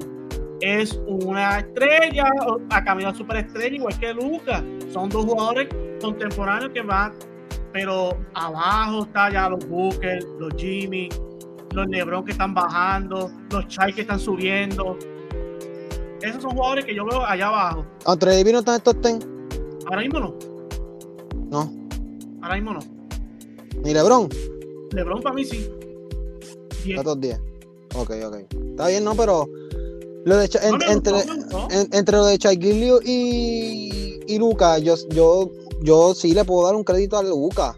[0.62, 2.26] Es una estrella,
[2.70, 4.64] a camino a superestrella, igual que Lucas.
[4.92, 5.70] Son dos jugadores
[6.02, 7.14] contemporáneos que van,
[7.72, 11.10] pero abajo está ya los Booker, los Jimmy,
[11.74, 14.98] los Lebron que están bajando, los Chai que están subiendo.
[16.22, 17.86] Esos son jugadores que yo veo allá abajo.
[18.06, 19.20] ¿Entre David no estos ten?
[19.86, 20.36] Ahora mismo no.
[21.50, 21.72] No.
[22.42, 22.80] Ahora mismo no.
[23.84, 24.30] ¿Ni Lebron?
[24.92, 25.70] Lebron para mí sí.
[26.86, 27.40] Estos 10.
[27.96, 28.36] Ok, ok.
[28.72, 29.48] Está bien, no, pero.
[30.26, 30.50] Lo de
[30.86, 31.14] entre,
[31.92, 32.60] entre lo de Chai
[33.06, 35.50] y, y Luca, yo, yo,
[35.82, 37.76] yo sí le puedo dar un crédito a Luca.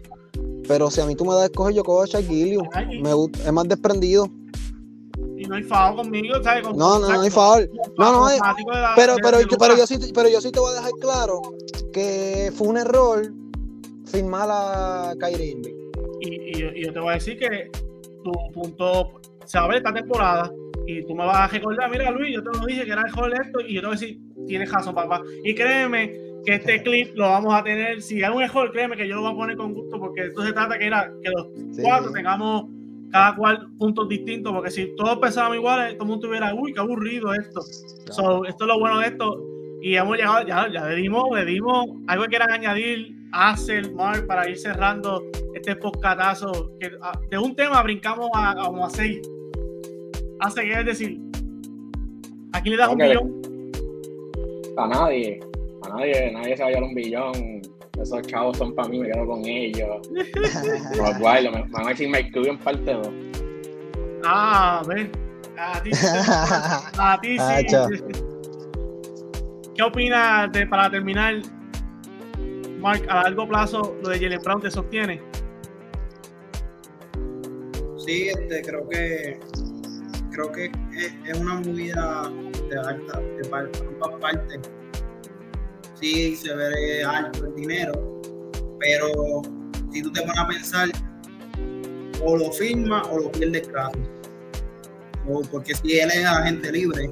[0.66, 2.58] Pero si a mí tú me das a escoger, yo cojo a Shaquille.
[3.00, 4.28] Me es más desprendido.
[5.52, 6.62] Y no hay foul conmigo, ¿sabes?
[6.62, 7.70] Con, no, no, no hay foul.
[7.98, 8.38] No, no hay.
[8.96, 11.42] Pero, pero, pero, yo sí, pero yo sí te voy a dejar claro
[11.92, 13.32] que fue un error
[14.06, 15.74] firmar a Kyrie Irving.
[16.20, 17.70] Y, y, yo te voy a decir que
[18.22, 20.52] tu punto se va a ver esta temporada
[20.86, 23.06] y tú me vas a recordar, mira Luis, yo te lo dije que era el
[23.06, 25.22] mejor esto y yo te voy a decir, tienes razón, papá.
[25.44, 26.12] Y créeme
[26.44, 28.00] que este clip lo vamos a tener.
[28.02, 30.44] Si hay un mejor, créeme que yo lo voy a poner con gusto, porque esto
[30.44, 31.48] se trata que, era, que los
[31.82, 32.66] cuatro tengamos
[33.12, 36.80] cada cual puntos distintos, porque si todos pensábamos iguales, todo el mundo tuviera, uy, qué
[36.80, 37.60] aburrido esto.
[37.60, 39.40] esto es lo bueno de esto.
[39.80, 44.26] Y hemos llegado, ya, ya le dimos, le dimos algo que quieran añadir, Hacer, Mark,
[44.26, 45.22] para ir cerrando
[45.54, 46.70] este podcatazo.
[46.78, 49.20] Que ah, de un tema brincamos a, a, a seis.
[50.40, 51.18] Hace, es decir,
[52.52, 53.42] aquí le das un millón.
[54.76, 55.40] A nadie
[55.84, 57.61] a nadie, nadie se va a llevar un billón.
[58.00, 60.08] Esos chavos son para mí, me quedo con ellos.
[60.96, 63.08] Los guay, me van a decir Mike en parte 2.
[64.24, 65.10] Ah, a ver.
[65.58, 65.90] A ti,
[66.98, 67.66] a ti sí.
[69.74, 71.34] ¿Qué opinas de, para terminar,
[72.78, 75.20] Mark, a largo plazo lo de Jalen Brown te sostiene?
[77.98, 79.38] Sí, este, creo que
[80.32, 80.64] creo que
[80.96, 82.32] es, es una movida
[82.68, 84.60] de alta de, ambas partes
[86.02, 88.20] sí se ve alto el dinero,
[88.80, 89.42] pero
[89.92, 90.88] si tú te pones a pensar,
[92.24, 94.02] o lo firma o lo pierdes gratis.
[95.28, 97.08] O porque si él es agente libre,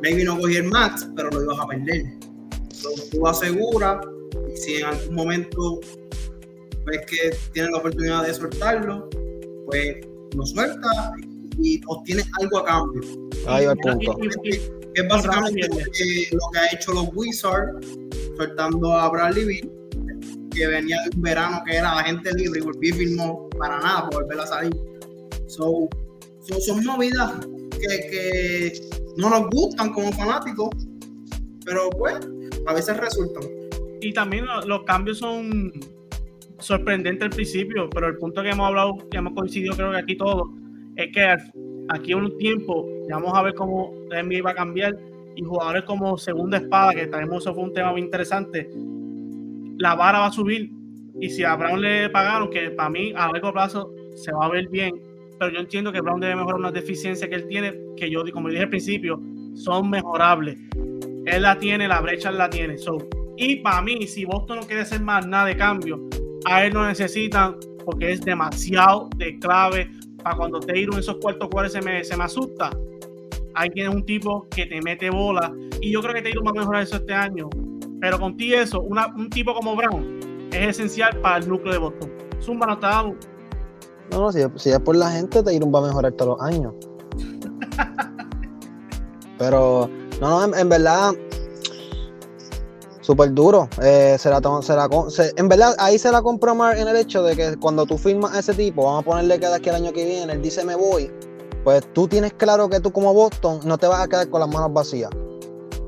[0.00, 2.00] maybe no cogí el max, pero lo ibas a perder.
[2.52, 3.98] Entonces, tú aseguras,
[4.48, 5.80] y si en algún momento
[6.86, 9.10] ves que tienes la oportunidad de soltarlo,
[9.66, 9.96] pues
[10.34, 11.12] lo sueltas
[11.58, 13.02] y obtienes algo a cambio.
[13.46, 14.16] Ahí va el punto
[14.94, 17.86] que es básicamente lo que, lo que, ha hecho los Wizards,
[18.36, 19.70] soltando a Bradley Beal,
[20.50, 24.08] que venía de un verano que era agente libre y volvió y firmó para nada
[24.08, 24.72] por volver a salir.
[25.46, 25.88] So,
[26.60, 27.32] son movidas
[27.80, 28.72] que,
[29.16, 30.70] no nos gustan como fanáticos,
[31.64, 32.16] pero pues
[32.66, 33.42] a veces resultan.
[34.00, 35.72] Y también los cambios son
[36.58, 40.16] sorprendentes al principio, pero el punto que hemos hablado, que hemos coincidido creo que aquí
[40.16, 40.48] todos,
[40.96, 41.36] es que
[41.88, 44.96] aquí un tiempo ya vamos a ver cómo la NBA va a cambiar
[45.34, 48.70] y jugadores como segunda espada, que traemos eso fue un tema muy interesante,
[49.78, 50.70] la vara va a subir
[51.20, 54.48] y si a Brown le pagaron, que para mí a largo plazo se va a
[54.48, 55.00] ver bien,
[55.38, 58.48] pero yo entiendo que Brown debe mejorar unas deficiencias que él tiene, que yo, como
[58.48, 59.20] dije al principio,
[59.54, 60.58] son mejorables.
[61.26, 62.76] Él la tiene, la brecha la tiene.
[63.36, 66.08] y para mí, si Boston no quiere hacer más nada de cambio,
[66.44, 69.90] a él no necesitan porque es demasiado de clave
[70.22, 72.70] para cuando te en esos cuartos cuales se me, se me asusta.
[73.54, 76.54] Ahí tienes un tipo que te mete bola y yo creo que Taylor va a
[76.54, 77.48] mejorar eso este año.
[78.00, 80.20] Pero contigo eso, un tipo como Brown
[80.52, 82.10] es esencial para el núcleo de Boston.
[82.40, 83.16] Zumba no está No,
[84.10, 86.74] no, si, si, es por la gente, Taylor va a mejorar todos los años.
[89.38, 89.90] Pero,
[90.20, 91.12] no, no, en verdad,
[93.00, 93.68] súper duro.
[93.82, 94.40] Eh, se la,
[95.08, 98.34] se en verdad, ahí se la compró en el hecho de que cuando tú firmas
[98.34, 100.64] a ese tipo, vamos a ponerle que de aquí el año que viene, él dice
[100.64, 101.10] me voy,
[101.64, 104.48] pues tú tienes claro que tú como Boston no te vas a quedar con las
[104.48, 105.10] manos vacías.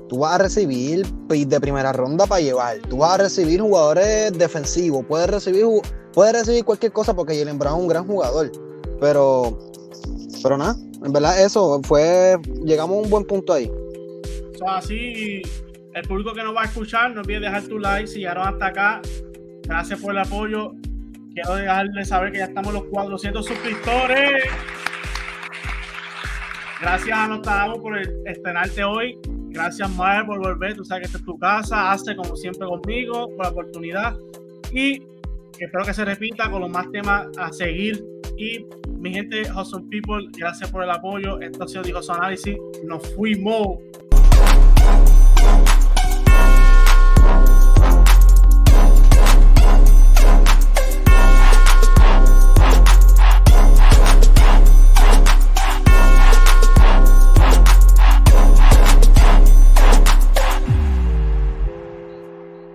[0.09, 2.77] Tú vas a recibir de primera ronda para llevar.
[2.91, 5.07] Tú vas a recibir jugadores defensivos.
[5.09, 5.65] Puedes recibir,
[6.13, 8.53] puedes recibir cualquier cosa porque Jalen Brown es un gran jugador.
[9.01, 9.59] Pero,
[10.43, 13.73] pero nada, en verdad eso fue, llegamos a un buen punto ahí.
[14.67, 15.41] así
[15.95, 18.67] el público que nos va a escuchar, no olvides dejar tu like si llegaron hasta
[18.67, 19.01] acá.
[19.65, 20.73] Gracias por el apoyo.
[21.35, 24.45] Quiero dejarles saber que ya estamos los 400 suscriptores.
[26.81, 29.19] Gracias a Notamos por estrenarte hoy.
[29.51, 30.75] Gracias, Mael, por volver.
[30.75, 31.93] Tú sabes que esta es tu casa.
[31.93, 34.17] Hace como siempre conmigo, por la oportunidad.
[34.73, 35.03] Y
[35.59, 38.03] espero que se repita con los más temas a seguir.
[38.37, 38.67] Y
[38.99, 41.41] mi gente, Hustle People, gracias por el apoyo.
[41.41, 41.83] Esto ha sido
[42.13, 42.57] Análisis.
[42.85, 43.79] Nos fuimos.